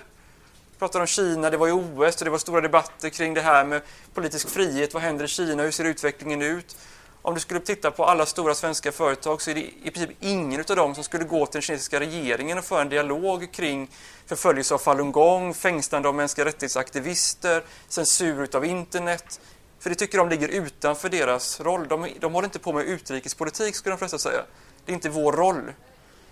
Vi 0.71 0.79
pratade 0.79 1.01
om 1.01 1.07
Kina, 1.07 1.49
det 1.49 1.57
var 1.57 1.67
i 1.67 1.71
OS 1.71 2.15
och 2.15 2.25
det 2.25 2.29
var 2.29 2.37
stora 2.37 2.61
debatter 2.61 3.09
kring 3.09 3.33
det 3.33 3.41
här 3.41 3.65
med 3.65 3.81
politisk 4.13 4.49
frihet. 4.49 4.93
Vad 4.93 5.03
händer 5.03 5.25
i 5.25 5.27
Kina? 5.27 5.63
Hur 5.63 5.71
ser 5.71 5.85
utvecklingen 5.85 6.41
ut? 6.41 6.77
Om 7.21 7.33
du 7.33 7.39
skulle 7.39 7.59
titta 7.59 7.91
på 7.91 8.05
alla 8.05 8.25
stora 8.25 8.55
svenska 8.55 8.91
företag 8.91 9.41
så 9.41 9.51
är 9.51 9.55
det 9.55 9.61
i 9.61 9.91
princip 9.91 10.17
ingen 10.19 10.63
av 10.69 10.75
dem 10.75 10.95
som 10.95 11.03
skulle 11.03 11.23
gå 11.23 11.45
till 11.45 11.53
den 11.53 11.61
kinesiska 11.61 11.99
regeringen 11.99 12.57
och 12.57 12.63
föra 12.63 12.81
en 12.81 12.89
dialog 12.89 13.51
kring 13.51 13.89
förföljelse 14.25 14.73
av 14.73 14.77
falungong, 14.77 15.53
fängslande 15.53 16.07
av 16.07 16.15
mänskliga 16.15 16.45
rättighetsaktivister, 16.45 17.63
censur 17.87 18.55
av 18.55 18.65
internet. 18.65 19.39
För 19.79 19.89
det 19.89 19.95
tycker 19.95 20.17
de 20.17 20.29
ligger 20.29 20.47
utanför 20.47 21.09
deras 21.09 21.59
roll. 21.59 21.87
De, 21.87 22.09
de 22.19 22.33
håller 22.33 22.47
inte 22.47 22.59
på 22.59 22.73
med 22.73 22.85
utrikespolitik, 22.85 23.75
skulle 23.75 23.93
de 23.93 23.99
flesta 23.99 24.17
säga. 24.17 24.41
Det 24.87 24.91
är 24.91 24.93
inte 24.93 25.09
vår 25.09 25.31
roll. 25.31 25.73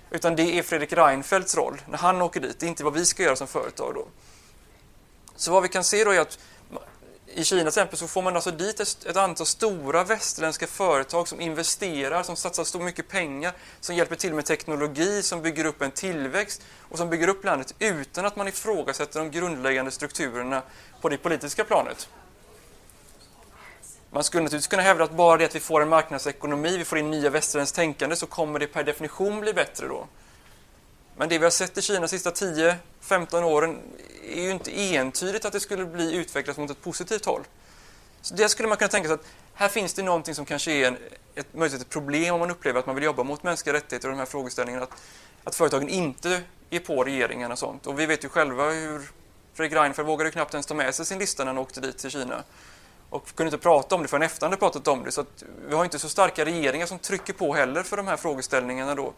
Utan 0.09 0.35
det 0.35 0.59
är 0.59 0.63
Fredrik 0.63 0.93
Reinfeldts 0.93 1.55
roll 1.55 1.81
när 1.89 1.97
han 1.97 2.21
åker 2.21 2.39
dit. 2.39 2.59
Det 2.59 2.65
är 2.65 2.67
inte 2.67 2.83
vad 2.83 2.93
vi 2.93 3.05
ska 3.05 3.23
göra 3.23 3.35
som 3.35 3.47
företag 3.47 3.95
då. 3.95 4.07
Så 5.35 5.51
vad 5.51 5.63
vi 5.63 5.69
kan 5.69 5.83
se 5.83 6.03
då 6.03 6.11
är 6.11 6.19
att 6.19 6.39
i 7.27 7.43
Kina 7.43 7.61
till 7.61 7.67
exempel 7.67 7.97
så 7.97 8.07
får 8.07 8.21
man 8.21 8.35
alltså 8.35 8.51
dit 8.51 8.79
ett, 8.79 9.05
ett, 9.05 9.17
antal 9.17 9.45
stora 9.45 10.03
västerländska 10.03 10.67
företag 10.67 11.27
som 11.27 11.41
investerar, 11.41 12.23
som 12.23 12.35
satsar 12.35 12.63
så 12.63 12.79
mycket 12.79 13.07
pengar, 13.07 13.53
som 13.79 13.95
hjälper 13.95 14.15
till 14.15 14.33
med 14.33 14.45
teknologi, 14.45 15.23
som 15.23 15.41
bygger 15.41 15.65
upp 15.65 15.81
en 15.81 15.91
tillväxt 15.91 16.61
och 16.79 16.97
som 16.97 17.09
bygger 17.09 17.27
upp 17.27 17.45
landet 17.45 17.75
utan 17.79 18.25
att 18.25 18.35
man 18.35 18.47
ifrågasätter 18.47 19.19
de 19.19 19.31
grundläggande 19.31 19.91
strukturerna 19.91 20.61
på 21.01 21.09
det 21.09 21.17
politiska 21.17 21.63
planet. 21.63 22.09
Man 24.15 24.23
skulle 24.23 24.43
naturligtvis 24.43 24.67
kunna 24.67 24.81
hävda 24.81 25.03
att 25.03 25.11
bara 25.11 25.37
det 25.37 25.45
att 25.45 25.55
vi 25.55 25.59
får 25.59 25.81
en 25.81 25.89
marknadsekonomi, 25.89 26.77
vi 26.77 26.85
får 26.85 26.97
in 26.97 27.11
nya 27.11 27.29
västerländskt 27.29 27.75
tänkande, 27.75 28.15
så 28.15 28.25
kommer 28.25 28.59
det 28.59 28.67
per 28.67 28.83
definition 28.83 29.39
bli 29.39 29.53
bättre 29.53 29.87
då. 29.87 30.07
Men 31.17 31.29
det 31.29 31.37
vi 31.37 31.43
har 31.43 31.51
sett 31.51 31.77
i 31.77 31.81
Kina 31.81 31.99
de 31.99 32.07
sista 32.07 32.31
10-15 32.31 33.43
åren 33.43 33.79
är 34.23 34.41
ju 34.41 34.51
inte 34.51 34.95
entydigt 34.95 35.45
att 35.45 35.53
det 35.53 35.59
skulle 35.59 35.85
bli 35.85 36.15
utvecklat 36.15 36.57
mot 36.57 36.71
ett 36.71 36.81
positivt 36.81 37.25
håll. 37.25 37.41
Så 38.21 38.35
det 38.35 38.49
skulle 38.49 38.69
man 38.69 38.77
kunna 38.77 38.87
tänka 38.87 39.07
sig 39.07 39.13
att 39.13 39.25
här 39.53 39.67
finns 39.67 39.93
det 39.93 40.03
någonting 40.03 40.35
som 40.35 40.45
kanske 40.45 40.71
är 40.71 40.87
en, 40.87 40.97
ett, 41.35 41.53
möjligt 41.53 41.81
ett 41.81 41.89
problem 41.89 42.33
om 42.33 42.39
man 42.39 42.51
upplever 42.51 42.79
att 42.79 42.85
man 42.85 42.95
vill 42.95 43.03
jobba 43.03 43.23
mot 43.23 43.43
mänskliga 43.43 43.75
rättigheter 43.75 44.07
och 44.07 44.13
de 44.13 44.19
här 44.19 44.25
frågeställningarna. 44.25 44.83
Att, 44.83 45.01
att 45.43 45.55
företagen 45.55 45.89
inte 45.89 46.41
är 46.69 46.79
på 46.79 47.03
regeringen 47.03 47.51
och 47.51 47.59
sånt. 47.59 47.87
Och 47.87 47.99
vi 47.99 48.05
vet 48.05 48.23
ju 48.23 48.29
själva 48.29 48.69
hur 48.69 49.11
Fredrik 49.53 49.73
Reinfeldt 49.73 50.09
vågade 50.09 50.31
knappt 50.31 50.53
ens 50.53 50.65
ta 50.65 50.73
med 50.73 50.95
sig 50.95 51.05
sin 51.05 51.19
lista 51.19 51.43
när 51.43 51.51
han 51.51 51.57
åkte 51.57 51.81
dit 51.81 51.97
till 51.97 52.09
Kina. 52.09 52.43
Och 53.09 53.35
kunde 53.35 53.47
inte 53.47 53.63
prata 53.63 53.95
om 53.95 54.01
det 54.01 54.07
förrän 54.07 54.23
efter 54.23 54.45
hade 54.45 54.57
pratat 54.57 54.87
om 54.87 55.03
det. 55.03 55.11
Så 55.11 55.25
vi 55.67 55.75
har 55.75 55.83
inte 55.83 55.99
så 55.99 56.09
starka 56.09 56.45
regeringar 56.45 56.85
som 56.85 56.99
trycker 56.99 57.33
på 57.33 57.53
heller 57.53 57.83
för 57.83 57.97
de 57.97 58.07
här 58.07 58.17
frågeställningarna 58.17 58.95
då. 58.95 59.13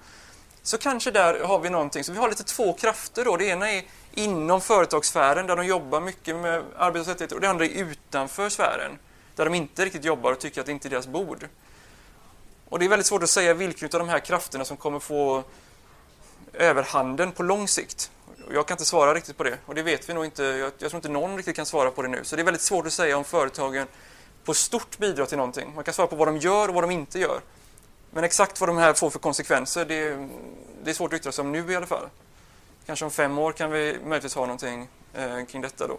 Så 0.63 0.77
kanske 0.77 1.11
där 1.11 1.39
har 1.39 1.59
vi 1.59 1.69
någonting. 1.69 2.03
Så 2.03 2.11
vi 2.11 2.17
har 2.17 2.29
lite 2.29 2.43
två 2.43 2.73
krafter 2.73 3.25
då. 3.25 3.37
Det 3.37 3.45
ena 3.45 3.71
är 3.71 3.83
inom 4.13 4.61
företagssfären 4.61 5.47
där 5.47 5.55
de 5.55 5.65
jobbar 5.65 6.01
mycket 6.01 6.35
med 6.35 6.63
arbetsrättigheter 6.77 7.35
och 7.35 7.41
det 7.41 7.49
andra 7.49 7.65
är 7.65 7.69
utanför 7.69 8.49
sfären 8.49 8.97
där 9.35 9.45
de 9.45 9.53
inte 9.53 9.85
riktigt 9.85 10.05
jobbar 10.05 10.31
och 10.31 10.39
tycker 10.39 10.59
att 10.61 10.65
det 10.65 10.71
inte 10.71 10.87
är 10.87 10.89
deras 10.89 11.07
bord. 11.07 11.47
Och 12.69 12.79
det 12.79 12.85
är 12.85 12.89
väldigt 12.89 13.05
svårt 13.05 13.23
att 13.23 13.29
säga 13.29 13.53
vilken 13.53 13.85
av 13.93 13.99
de 13.99 14.09
här 14.09 14.19
krafterna 14.19 14.65
som 14.65 14.77
kommer 14.77 14.99
få 14.99 15.43
överhanden 16.57 17.31
på 17.31 17.43
lång 17.43 17.67
sikt. 17.67 18.11
Jag 18.51 18.67
kan 18.67 18.75
inte 18.75 18.85
svara 18.85 19.13
riktigt 19.13 19.37
på 19.37 19.43
det 19.43 19.57
och 19.65 19.75
det 19.75 19.83
vet 19.83 20.09
vi 20.09 20.13
nog 20.13 20.25
inte. 20.25 20.43
Jag, 20.43 20.71
jag 20.77 20.89
tror 20.89 20.95
inte 20.95 21.09
någon 21.09 21.37
riktigt 21.37 21.55
kan 21.55 21.65
svara 21.65 21.91
på 21.91 22.01
det 22.01 22.07
nu. 22.07 22.23
Så 22.23 22.35
det 22.35 22.41
är 22.41 22.43
väldigt 22.43 22.61
svårt 22.61 22.85
att 22.85 22.93
säga 22.93 23.17
om 23.17 23.23
företagen 23.23 23.87
på 24.45 24.53
stort 24.53 24.97
bidrar 24.97 25.25
till 25.25 25.37
någonting. 25.37 25.71
Man 25.75 25.83
kan 25.83 25.93
svara 25.93 26.07
på 26.07 26.15
vad 26.15 26.27
de 26.27 26.37
gör 26.37 26.67
och 26.67 26.73
vad 26.73 26.83
de 26.83 26.91
inte 26.91 27.19
gör. 27.19 27.41
Men 28.11 28.23
exakt 28.23 28.59
vad 28.59 28.69
de 28.69 28.77
här 28.77 28.93
får 28.93 29.09
för 29.09 29.19
konsekvenser, 29.19 29.85
det, 29.85 30.27
det 30.83 30.89
är 30.89 30.93
svårt 30.93 31.13
att 31.13 31.19
yttra 31.19 31.31
sig 31.31 31.41
om 31.41 31.51
nu 31.51 31.71
i 31.71 31.75
alla 31.75 31.85
fall. 31.85 32.09
Kanske 32.85 33.05
om 33.05 33.11
fem 33.11 33.37
år 33.37 33.51
kan 33.51 33.71
vi 33.71 33.97
möjligtvis 34.05 34.35
ha 34.35 34.41
någonting 34.41 34.87
eh, 35.13 35.45
kring 35.45 35.61
detta 35.61 35.87
då. 35.87 35.97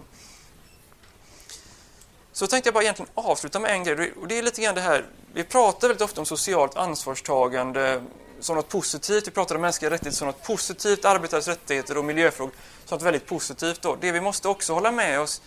Så 2.32 2.46
tänkte 2.46 2.68
jag 2.68 2.74
bara 2.74 2.82
egentligen 2.82 3.10
avsluta 3.14 3.60
med 3.60 3.70
en 3.70 3.84
grej. 3.84 4.12
Och 4.20 4.28
det 4.28 4.38
är 4.38 4.42
lite 4.42 4.62
grann 4.62 4.74
det 4.74 4.80
här, 4.80 5.06
vi 5.32 5.44
pratar 5.44 5.88
väldigt 5.88 6.02
ofta 6.02 6.20
om 6.20 6.26
socialt 6.26 6.76
ansvarstagande 6.76 8.02
som 8.40 8.56
något 8.56 8.68
positivt. 8.68 9.26
Vi 9.26 9.30
pratar 9.30 9.54
om 9.54 9.60
mänskliga 9.60 9.90
rättigheter 9.90 10.18
som 10.18 10.26
något 10.26 10.42
positivt, 10.42 11.04
arbetares 11.04 11.48
rättigheter 11.48 11.98
och 11.98 12.04
miljöfrågor 12.04 12.52
som 12.84 12.96
något 12.96 13.02
väldigt 13.02 13.26
positivt. 13.26 13.82
Då. 13.82 13.96
Det 14.00 14.12
vi 14.12 14.20
måste 14.20 14.48
också 14.48 14.74
hålla 14.74 14.92
med 14.92 15.20
oss 15.20 15.42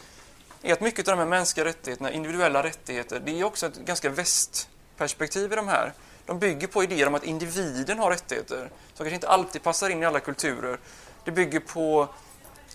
är 0.62 0.74
att 0.74 0.82
mycket 0.82 1.08
av 1.08 1.18
de 1.18 1.20
här 1.20 1.30
mänskliga 1.30 1.66
rättigheterna, 1.66 2.12
individuella 2.12 2.64
rättigheter, 2.64 3.22
det 3.26 3.40
är 3.40 3.44
också 3.44 3.66
ett 3.66 3.78
ganska 3.78 4.10
västperspektiv 4.10 5.54
i 5.54 5.56
de 5.56 5.68
här. 5.68 5.94
De 6.26 6.40
bygger 6.40 6.68
på 6.68 6.84
idéer 6.84 7.08
om 7.08 7.16
att 7.16 7.24
individen 7.24 8.00
har 8.00 8.10
rättigheter 8.10 8.70
som 8.94 8.98
kanske 8.98 9.16
inte 9.16 9.28
alltid 9.28 9.64
passar 9.64 9.90
in 9.90 10.04
i 10.04 10.06
alla 10.06 10.20
kulturer. 10.20 10.80
Det 11.26 11.32
bygger 11.32 11.60
på 11.60 12.08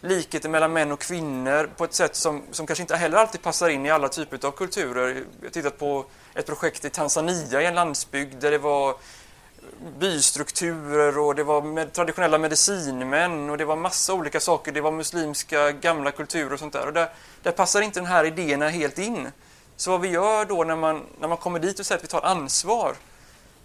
likheter 0.00 0.48
mellan 0.48 0.72
män 0.72 0.92
och 0.92 1.00
kvinnor 1.00 1.70
på 1.76 1.84
ett 1.84 1.94
sätt 1.94 2.16
som, 2.16 2.42
som 2.50 2.66
kanske 2.66 2.82
inte 2.82 2.96
heller 2.96 3.18
alltid 3.18 3.42
passar 3.42 3.68
in 3.68 3.86
i 3.86 3.90
alla 3.90 4.08
typer 4.08 4.46
av 4.46 4.50
kulturer. 4.50 5.08
Jag 5.08 5.46
har 5.46 5.50
tittat 5.50 5.78
på 5.78 6.04
ett 6.34 6.46
projekt 6.46 6.84
i 6.84 6.90
Tanzania, 6.90 7.62
i 7.62 7.66
en 7.66 7.74
landsbygd, 7.74 8.40
där 8.40 8.50
det 8.50 8.58
var 8.58 8.96
bystrukturer 9.98 11.18
och 11.18 11.34
det 11.34 11.44
var 11.44 11.62
med 11.62 11.92
traditionella 11.92 12.38
medicinmän 12.38 13.50
och 13.50 13.58
det 13.58 13.64
var 13.64 13.76
massa 13.76 14.14
olika 14.14 14.40
saker. 14.40 14.72
Det 14.72 14.80
var 14.80 14.90
muslimska 14.90 15.72
gamla 15.72 16.10
kulturer 16.10 16.52
och 16.52 16.58
sånt 16.58 16.72
där. 16.72 16.86
Och 16.86 16.92
där, 16.92 17.08
där 17.42 17.52
passar 17.52 17.82
inte 17.82 18.00
den 18.00 18.06
här 18.06 18.24
idéerna 18.24 18.68
helt 18.68 18.98
in. 18.98 19.28
Så 19.76 19.90
vad 19.90 20.00
vi 20.00 20.08
gör 20.08 20.44
då 20.44 20.64
när 20.64 20.76
man, 20.76 21.02
när 21.20 21.28
man 21.28 21.38
kommer 21.38 21.58
dit 21.58 21.80
och 21.80 21.86
säger 21.86 21.98
att 21.98 22.04
vi 22.04 22.08
tar 22.08 22.22
ansvar 22.22 22.94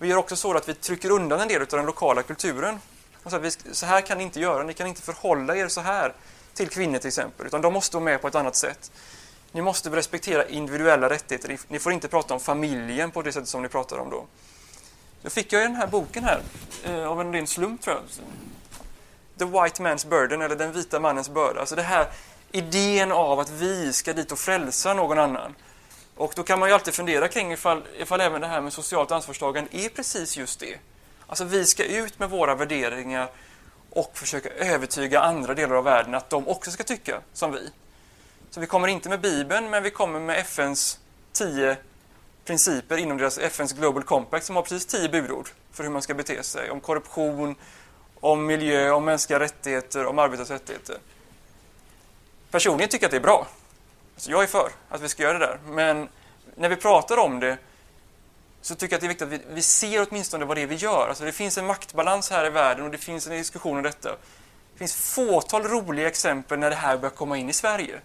vi 0.02 0.08
gör 0.08 0.18
också 0.18 0.36
så 0.36 0.54
att 0.54 0.70
vi 0.70 0.74
trycker 0.74 1.10
undan 1.10 1.40
en 1.40 1.48
del 1.48 1.62
av 1.62 1.68
den 1.68 1.86
lokala 1.86 2.24
kulturen. 2.24 2.80
Och 3.24 3.32
så, 3.32 3.38
vi, 3.38 3.52
så 3.52 3.86
här 3.86 4.02
kan 4.02 4.18
ni 4.18 4.24
inte 4.24 4.40
göra, 4.40 4.64
ni 4.64 4.74
kan 4.74 4.88
inte 4.88 5.02
förhålla 5.02 5.56
er 5.56 5.68
så 5.68 5.82
här 5.82 6.14
till 6.54 6.70
kvinnor 6.70 6.98
till 6.98 7.08
exempel, 7.08 7.46
utan 7.48 7.62
de 7.62 7.74
måste 7.74 7.96
vara 7.96 8.04
med 8.04 8.22
på 8.22 8.28
ett 8.28 8.36
annat 8.36 8.56
sätt. 8.56 8.92
Ni 9.52 9.62
måste 9.62 9.90
respektera 9.90 10.48
individuella 10.48 11.10
rättigheter, 11.10 11.58
ni 11.68 11.80
får 11.80 11.92
inte 11.92 12.08
prata 12.08 12.34
om 12.34 12.40
familjen 12.40 13.12
på 13.12 13.22
det 13.22 13.32
sättet 13.32 13.50
som 13.50 13.62
ni 13.62 13.68
pratar 13.68 13.98
om 13.98 14.10
då. 14.10 14.26
Då 15.22 15.30
fick 15.30 15.54
jag 15.54 15.62
den 15.62 15.76
här 15.76 15.88
boken 15.88 16.24
här, 16.24 16.42
eh, 16.84 17.08
av 17.08 17.22
en 17.22 17.34
ren 17.34 17.48
slump 17.48 17.82
tror 17.82 17.96
jag. 17.96 18.04
The 19.40 19.46
White 19.46 19.84
Man's 19.84 20.08
Burden, 20.08 20.42
eller 20.42 20.56
Den 20.56 20.72
vita 20.72 21.00
mannens 21.00 21.30
börda. 21.30 21.60
Alltså 21.60 21.76
det 21.76 21.82
här 21.82 22.08
idén 22.52 23.12
av 23.12 23.40
att 23.40 23.50
vi 23.50 23.94
ska 23.94 24.14
dit 24.14 24.32
och 24.32 24.40
frälsa 24.40 24.94
någon 24.94 25.20
annan. 25.20 25.56
Och 26.16 26.34
då 26.36 26.44
kan 26.44 26.60
man 26.60 26.70
ju 26.70 26.76
alltid 26.76 26.94
fundera 26.94 27.28
kring 27.28 27.52
ifall, 27.52 27.84
ifall 27.98 28.22
även 28.22 28.42
det 28.42 28.48
här 28.48 28.62
med 28.62 28.74
socialt 28.74 29.12
ansvarstagande 29.12 29.70
är 29.78 29.90
precis 29.90 30.38
just 30.38 30.60
det. 30.60 30.78
Alltså 31.28 31.44
vi 31.44 31.66
ska 31.66 31.84
ut 31.84 32.20
med 32.20 32.30
våra 32.30 32.56
värderingar 32.56 33.30
och 33.90 34.18
försöka 34.18 34.50
övertyga 34.50 35.20
andra 35.20 35.54
delar 35.54 35.76
av 35.76 35.84
världen 35.84 36.16
att 36.16 36.30
de 36.30 36.48
också 36.48 36.72
ska 36.72 36.84
tycka 36.84 37.22
som 37.34 37.52
vi. 37.52 37.70
Så 38.50 38.60
vi 38.60 38.68
kommer 38.68 38.88
inte 38.88 39.10
med 39.10 39.22
Bibeln, 39.22 39.70
men 39.70 39.84
vi 39.84 39.90
kommer 39.90 40.20
med 40.20 40.40
FNs 40.40 41.00
tio 41.34 41.78
principer 42.46 42.98
inom 42.98 43.18
deras 43.18 43.38
FNs 43.38 43.74
Global 43.74 44.04
Compact 44.04 44.46
som 44.46 44.56
har 44.56 44.64
precis 44.64 44.86
tio 44.86 45.10
budord 45.10 45.50
för 45.72 45.84
hur 45.84 45.92
man 45.92 46.02
ska 46.02 46.14
bete 46.14 46.44
sig. 46.44 46.72
Om 46.72 46.80
korruption, 46.80 47.56
om 48.20 48.46
miljö, 48.46 48.92
om 48.92 49.06
mänskliga 49.06 49.40
rättigheter, 49.40 50.06
om 50.06 50.20
arbetares 50.20 50.52
rättigheter. 50.52 50.98
Personligen 52.52 52.90
tycker 52.90 53.04
jag 53.04 53.08
att 53.08 53.12
det 53.12 53.18
är 53.18 53.22
bra. 53.22 53.48
Alltså 54.16 54.32
jag 54.32 54.44
är 54.44 54.48
för 54.48 54.70
att 54.90 55.02
vi 55.02 55.10
ska 55.10 55.24
göra 55.24 55.38
det 55.38 55.46
där. 55.46 55.60
Men 55.66 56.10
när 56.56 56.70
vi 56.70 56.76
pratar 56.76 57.18
om 57.18 57.40
det 57.40 57.58
så 58.62 58.76
tycker 58.76 58.94
jag 58.94 58.98
att 58.98 59.02
det 59.02 59.08
är 59.08 59.10
viktigt 59.10 59.28
att 59.28 59.52
vi, 59.52 59.56
vi 59.56 59.62
ser 59.62 60.08
åtminstone 60.10 60.46
vad 60.46 60.58
det 60.58 60.62
är 60.62 60.68
vi 60.68 60.76
gör. 60.76 61.08
Alltså 61.10 61.24
det 61.24 61.32
finns 61.32 61.58
en 61.58 61.66
maktbalans 61.66 62.30
här 62.30 62.46
i 62.46 62.50
världen 62.50 62.86
och 62.86 62.92
det 62.92 62.98
finns 62.98 63.28
en 63.28 63.34
diskussion 63.34 63.78
om 63.78 63.84
detta. 63.84 64.10
Det 64.74 64.80
finns 64.80 64.96
fåtal 64.96 65.64
roliga 65.64 66.08
exempel 66.08 66.60
när 66.60 66.70
det 66.70 66.76
här 66.76 66.98
börjar 66.98 67.16
komma 67.16 67.38
in 67.38 67.50
i 67.50 67.54
Sverige. 67.54 68.00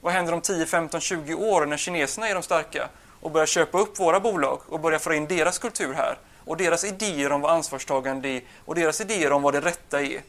Vad 0.00 0.12
händer 0.12 0.32
om 0.32 0.40
10, 0.40 0.66
15, 0.66 1.00
20 1.00 1.34
år 1.34 1.66
när 1.66 1.76
kineserna 1.76 2.28
är 2.28 2.34
de 2.34 2.42
starka 2.42 2.88
och 3.22 3.30
börjar 3.30 3.46
köpa 3.46 3.78
upp 3.78 3.98
våra 3.98 4.20
bolag 4.20 4.60
och 4.68 4.80
börjar 4.80 4.98
få 4.98 5.14
in 5.14 5.26
deras 5.26 5.58
kultur 5.58 5.92
här 5.92 6.18
och 6.44 6.56
deras 6.56 6.84
idéer 6.84 7.32
om 7.32 7.40
vad 7.40 7.50
ansvarstagande 7.50 8.28
är 8.28 8.42
och 8.64 8.74
deras 8.74 9.00
idéer 9.00 9.32
om 9.32 9.42
vad 9.42 9.54
det 9.54 9.60
rätta 9.60 10.02
är. 10.02 10.22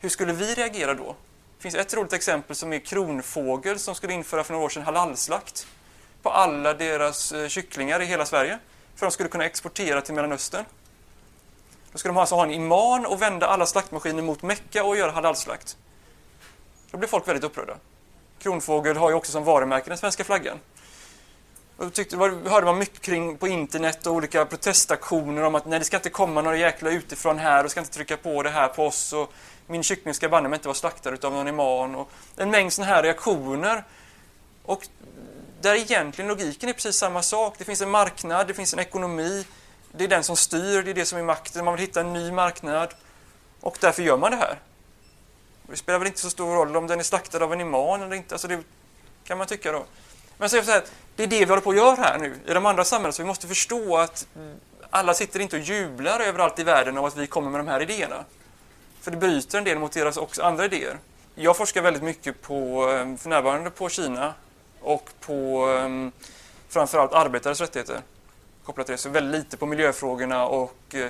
Hur 0.00 0.08
skulle 0.08 0.32
vi 0.32 0.54
reagera 0.54 0.94
då? 0.94 1.16
Det 1.56 1.62
finns 1.62 1.74
ett 1.74 1.94
roligt 1.94 2.12
exempel 2.12 2.56
som 2.56 2.72
är 2.72 2.78
Kronfågel 2.78 3.78
som 3.78 3.94
skulle 3.94 4.12
införa 4.12 4.44
för 4.44 4.52
några 4.52 4.64
år 4.64 4.68
sedan 4.68 4.82
halalslakt 4.82 5.66
på 6.22 6.30
alla 6.30 6.74
deras 6.74 7.32
eh, 7.32 7.48
kycklingar 7.48 8.02
i 8.02 8.04
hela 8.04 8.26
Sverige 8.26 8.58
för 8.94 9.06
att 9.06 9.10
de 9.10 9.14
skulle 9.14 9.28
kunna 9.28 9.44
exportera 9.44 10.00
till 10.00 10.14
Mellanöstern. 10.14 10.64
Då 11.92 11.98
skulle 11.98 12.14
de 12.14 12.18
alltså 12.18 12.34
ha 12.34 12.42
en 12.42 12.50
imam 12.50 13.06
och 13.06 13.22
vända 13.22 13.46
alla 13.46 13.66
slaktmaskiner 13.66 14.22
mot 14.22 14.42
Mecka 14.42 14.84
och 14.84 14.96
göra 14.96 15.10
halalslakt. 15.10 15.76
Då 16.90 16.98
blir 16.98 17.08
folk 17.08 17.28
väldigt 17.28 17.44
upprörda. 17.44 17.76
Kronfågel 18.38 18.96
har 18.96 19.10
ju 19.10 19.16
också 19.16 19.32
som 19.32 19.44
varumärke 19.44 19.88
den 19.88 19.98
svenska 19.98 20.24
flaggan. 20.24 20.58
Jag 21.80 21.94
tyckte, 21.94 22.16
hörde 22.16 22.66
man 22.66 22.78
mycket 22.78 23.00
kring 23.00 23.38
på 23.38 23.48
internet 23.48 24.06
och 24.06 24.12
olika 24.12 24.44
protestaktioner 24.44 25.42
om 25.42 25.54
att 25.54 25.66
nej, 25.66 25.78
det 25.78 25.84
ska 25.84 25.96
inte 25.96 26.10
komma 26.10 26.42
några 26.42 26.56
jäkla 26.56 26.90
utifrån 26.90 27.38
här 27.38 27.64
och 27.64 27.70
ska 27.70 27.80
inte 27.80 27.92
trycka 27.92 28.16
på 28.16 28.42
det 28.42 28.50
här 28.50 28.68
på 28.68 28.86
oss 28.86 29.12
och 29.12 29.32
min 29.66 29.82
kyckling 29.82 30.14
ska 30.14 30.28
banne 30.28 30.48
mig 30.48 30.56
inte 30.56 30.68
vara 30.68 30.74
slaktad 30.74 31.10
av 31.10 31.32
någon 31.32 31.48
imam 31.48 31.94
och 31.94 32.10
en 32.36 32.50
mängd 32.50 32.72
sådana 32.72 32.92
här 32.92 33.02
reaktioner. 33.02 33.84
Och 34.62 34.86
där 35.60 35.74
egentligen 35.74 36.28
logiken 36.28 36.68
är 36.68 36.72
precis 36.72 36.96
samma 36.96 37.22
sak. 37.22 37.54
Det 37.58 37.64
finns 37.64 37.80
en 37.80 37.90
marknad, 37.90 38.46
det 38.46 38.54
finns 38.54 38.72
en 38.72 38.78
ekonomi. 38.78 39.46
Det 39.92 40.04
är 40.04 40.08
den 40.08 40.24
som 40.24 40.36
styr, 40.36 40.82
det 40.82 40.90
är 40.90 40.94
det 40.94 41.04
som 41.04 41.18
är 41.18 41.22
makten. 41.22 41.64
Man 41.64 41.74
vill 41.74 41.80
hitta 41.80 42.00
en 42.00 42.12
ny 42.12 42.32
marknad. 42.32 42.94
Och 43.60 43.78
därför 43.80 44.02
gör 44.02 44.16
man 44.16 44.30
det 44.30 44.36
här. 44.36 44.58
Det 45.62 45.76
spelar 45.76 45.98
väl 45.98 46.08
inte 46.08 46.20
så 46.20 46.30
stor 46.30 46.54
roll 46.54 46.76
om 46.76 46.86
den 46.86 46.98
är 46.98 47.04
slaktad 47.04 47.44
av 47.44 47.52
en 47.52 47.60
imam 47.60 48.02
eller 48.02 48.16
inte. 48.16 48.34
Alltså 48.34 48.48
det 48.48 48.62
kan 49.24 49.38
man 49.38 49.46
tycka 49.46 49.72
då. 49.72 49.84
Men 50.38 50.50
så 50.50 50.60
här, 50.60 50.82
det 51.16 51.22
är 51.22 51.26
det 51.26 51.38
vi 51.38 51.44
håller 51.44 51.62
på 51.62 51.70
att 51.70 51.76
göra 51.76 51.96
här 51.96 52.18
nu 52.18 52.34
i 52.46 52.54
de 52.54 52.66
andra 52.66 52.84
samhällena. 52.84 53.12
Så 53.12 53.22
vi 53.22 53.26
måste 53.26 53.46
förstå 53.46 53.96
att 53.96 54.26
alla 54.90 55.14
sitter 55.14 55.40
inte 55.40 55.56
och 55.56 55.62
jublar 55.62 56.20
överallt 56.20 56.58
i 56.58 56.64
världen 56.64 56.98
av 56.98 57.04
att 57.04 57.16
vi 57.16 57.26
kommer 57.26 57.50
med 57.50 57.60
de 57.60 57.68
här 57.68 57.82
idéerna. 57.82 58.24
För 59.00 59.10
det 59.10 59.16
bryter 59.16 59.58
en 59.58 59.64
del 59.64 59.78
mot 59.78 59.92
deras 59.92 60.16
också 60.16 60.42
andra 60.42 60.64
idéer. 60.64 60.98
Jag 61.34 61.56
forskar 61.56 61.82
väldigt 61.82 62.02
mycket 62.02 62.42
på, 62.42 62.88
ehm, 62.90 63.18
för 63.18 63.28
närvarande 63.28 63.70
på 63.70 63.88
Kina 63.88 64.34
och 64.80 65.10
på 65.20 65.66
ehm, 65.66 66.12
framförallt 66.68 67.12
arbetares 67.12 67.60
rättigheter. 67.60 68.00
Kopplat 68.64 68.86
till 68.86 68.92
det. 68.92 68.98
Så 68.98 69.08
väldigt 69.08 69.44
lite 69.44 69.56
på 69.56 69.66
miljöfrågorna 69.66 70.46
och 70.46 70.94
eh, 70.94 71.08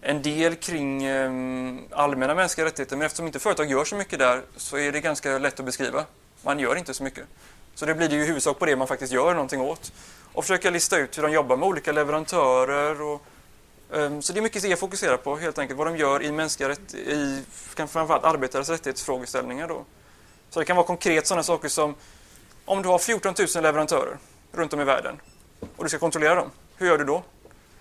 en 0.00 0.22
del 0.22 0.54
kring 0.54 1.04
ehm, 1.04 1.80
allmänna 1.90 2.34
mänskliga 2.34 2.66
rättigheter. 2.66 2.96
Men 2.96 3.06
eftersom 3.06 3.26
inte 3.26 3.38
företag 3.38 3.70
gör 3.70 3.84
så 3.84 3.96
mycket 3.96 4.18
där 4.18 4.42
så 4.56 4.78
är 4.78 4.92
det 4.92 5.00
ganska 5.00 5.38
lätt 5.38 5.60
att 5.60 5.66
beskriva. 5.66 6.04
Man 6.42 6.58
gör 6.58 6.76
inte 6.76 6.94
så 6.94 7.02
mycket. 7.02 7.24
Så 7.74 7.86
det 7.86 7.94
blir 7.94 8.08
det 8.08 8.14
ju 8.14 8.22
i 8.22 8.26
huvudsak 8.26 8.58
på 8.58 8.66
det 8.66 8.76
man 8.76 8.88
faktiskt 8.88 9.12
gör 9.12 9.34
någonting 9.34 9.60
åt. 9.60 9.92
Och 10.32 10.44
försöka 10.44 10.70
lista 10.70 10.98
ut 10.98 11.18
hur 11.18 11.22
de 11.22 11.32
jobbar 11.32 11.56
med 11.56 11.68
olika 11.68 11.92
leverantörer. 11.92 13.02
Och, 13.02 13.22
um, 13.90 14.22
så 14.22 14.32
det 14.32 14.40
är 14.40 14.42
mycket 14.42 14.62
det 14.62 14.68
jag 14.68 14.78
fokuserar 14.78 15.16
på 15.16 15.36
helt 15.36 15.58
enkelt. 15.58 15.78
Vad 15.78 15.86
de 15.86 15.96
gör 15.96 16.22
i 16.22 16.32
mänskliga 16.32 16.68
rätt, 16.68 16.94
i 16.94 17.42
framförallt 17.52 18.24
arbetares 18.24 18.68
rättighetsfrågeställningar. 18.68 19.68
Då. 19.68 19.84
Så 20.50 20.60
det 20.60 20.66
kan 20.66 20.76
vara 20.76 20.86
konkret 20.86 21.26
sådana 21.26 21.42
saker 21.42 21.68
som 21.68 21.94
om 22.64 22.82
du 22.82 22.88
har 22.88 22.98
14 22.98 23.34
000 23.54 23.62
leverantörer 23.62 24.18
runt 24.52 24.72
om 24.72 24.80
i 24.80 24.84
världen 24.84 25.20
och 25.76 25.84
du 25.84 25.88
ska 25.88 25.98
kontrollera 25.98 26.34
dem, 26.34 26.50
hur 26.76 26.86
gör 26.86 26.98
du 26.98 27.04
då? 27.04 27.22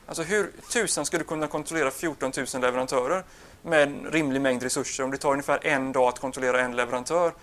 Alltså 0.05 0.23
hur 0.23 0.51
tusen 0.73 1.05
ska 1.05 1.17
du 1.17 1.23
kunna 1.23 1.47
kontrollera 1.47 1.91
14 1.91 2.31
000 2.37 2.61
leverantörer 2.61 3.23
med 3.61 3.83
en 3.83 4.07
rimlig 4.11 4.41
mängd 4.41 4.63
resurser 4.63 5.03
om 5.03 5.11
det 5.11 5.17
tar 5.17 5.31
ungefär 5.31 5.65
en 5.67 5.91
dag 5.91 6.07
att 6.07 6.19
kontrollera 6.19 6.61
en 6.61 6.75
leverantör 6.75 7.33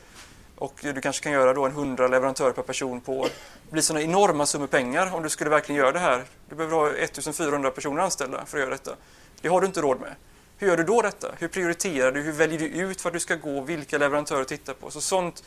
och 0.59 0.75
du 0.81 1.01
kanske 1.01 1.23
kan 1.23 1.33
göra 1.33 1.55
då 1.55 1.67
en 1.67 1.73
100 1.73 2.09
leverantörer 2.09 2.53
per 2.53 2.63
person 2.63 3.01
på 3.01 3.19
år. 3.19 3.29
Det 3.65 3.73
blir 3.73 3.83
sådana 3.83 4.05
enorma 4.05 4.47
summor 4.47 4.67
pengar 4.67 5.15
om 5.15 5.23
du 5.23 5.29
skulle 5.29 5.51
verkligen 5.51 5.79
göra 5.79 5.93
det 5.93 5.99
här. 5.99 6.25
Du 6.49 6.55
behöver 6.55 6.77
ha 6.77 6.91
1400 6.91 7.71
personer 7.71 8.03
anställda 8.03 8.47
för 8.47 8.59
att 8.59 8.63
göra 8.63 8.71
detta. 8.71 8.97
Det 9.41 9.49
har 9.49 9.61
du 9.61 9.67
inte 9.67 9.81
råd 9.81 10.01
med. 10.01 10.15
Hur 10.57 10.69
gör 10.69 10.77
du 10.77 10.85
då 10.85 11.03
detta? 11.03 11.29
Hur 11.39 11.49
prioriterar 11.49 12.13
du? 12.13 12.21
Hur 12.21 12.33
väljer 12.33 12.59
du 12.59 12.67
ut 12.67 13.05
vad 13.05 13.13
du 13.13 13.21
ska 13.21 13.35
gå? 13.35 13.61
Vilka 13.61 13.99
leverantörer 13.99 14.43
att 14.43 14.49
titta 14.49 14.75
på? 14.75 14.91
Så 14.91 15.01
sånt 15.01 15.43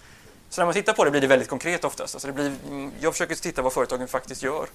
så 0.50 0.62
när 0.62 0.66
man 0.66 0.74
tittar 0.74 0.94
på 0.94 1.04
det 1.04 1.12
blir 1.12 1.22
det 1.22 1.28
väldigt 1.28 1.50
konkret 1.50 1.84
oftast. 1.84 2.16
Alltså 2.16 2.28
det 2.28 2.34
blir, 2.34 2.54
mm, 2.68 2.92
jag 3.00 3.14
försöker 3.14 3.36
titta 3.36 3.62
vad 3.62 3.74
företagen 3.74 4.08
faktiskt 4.08 4.44
gör. 4.44 4.68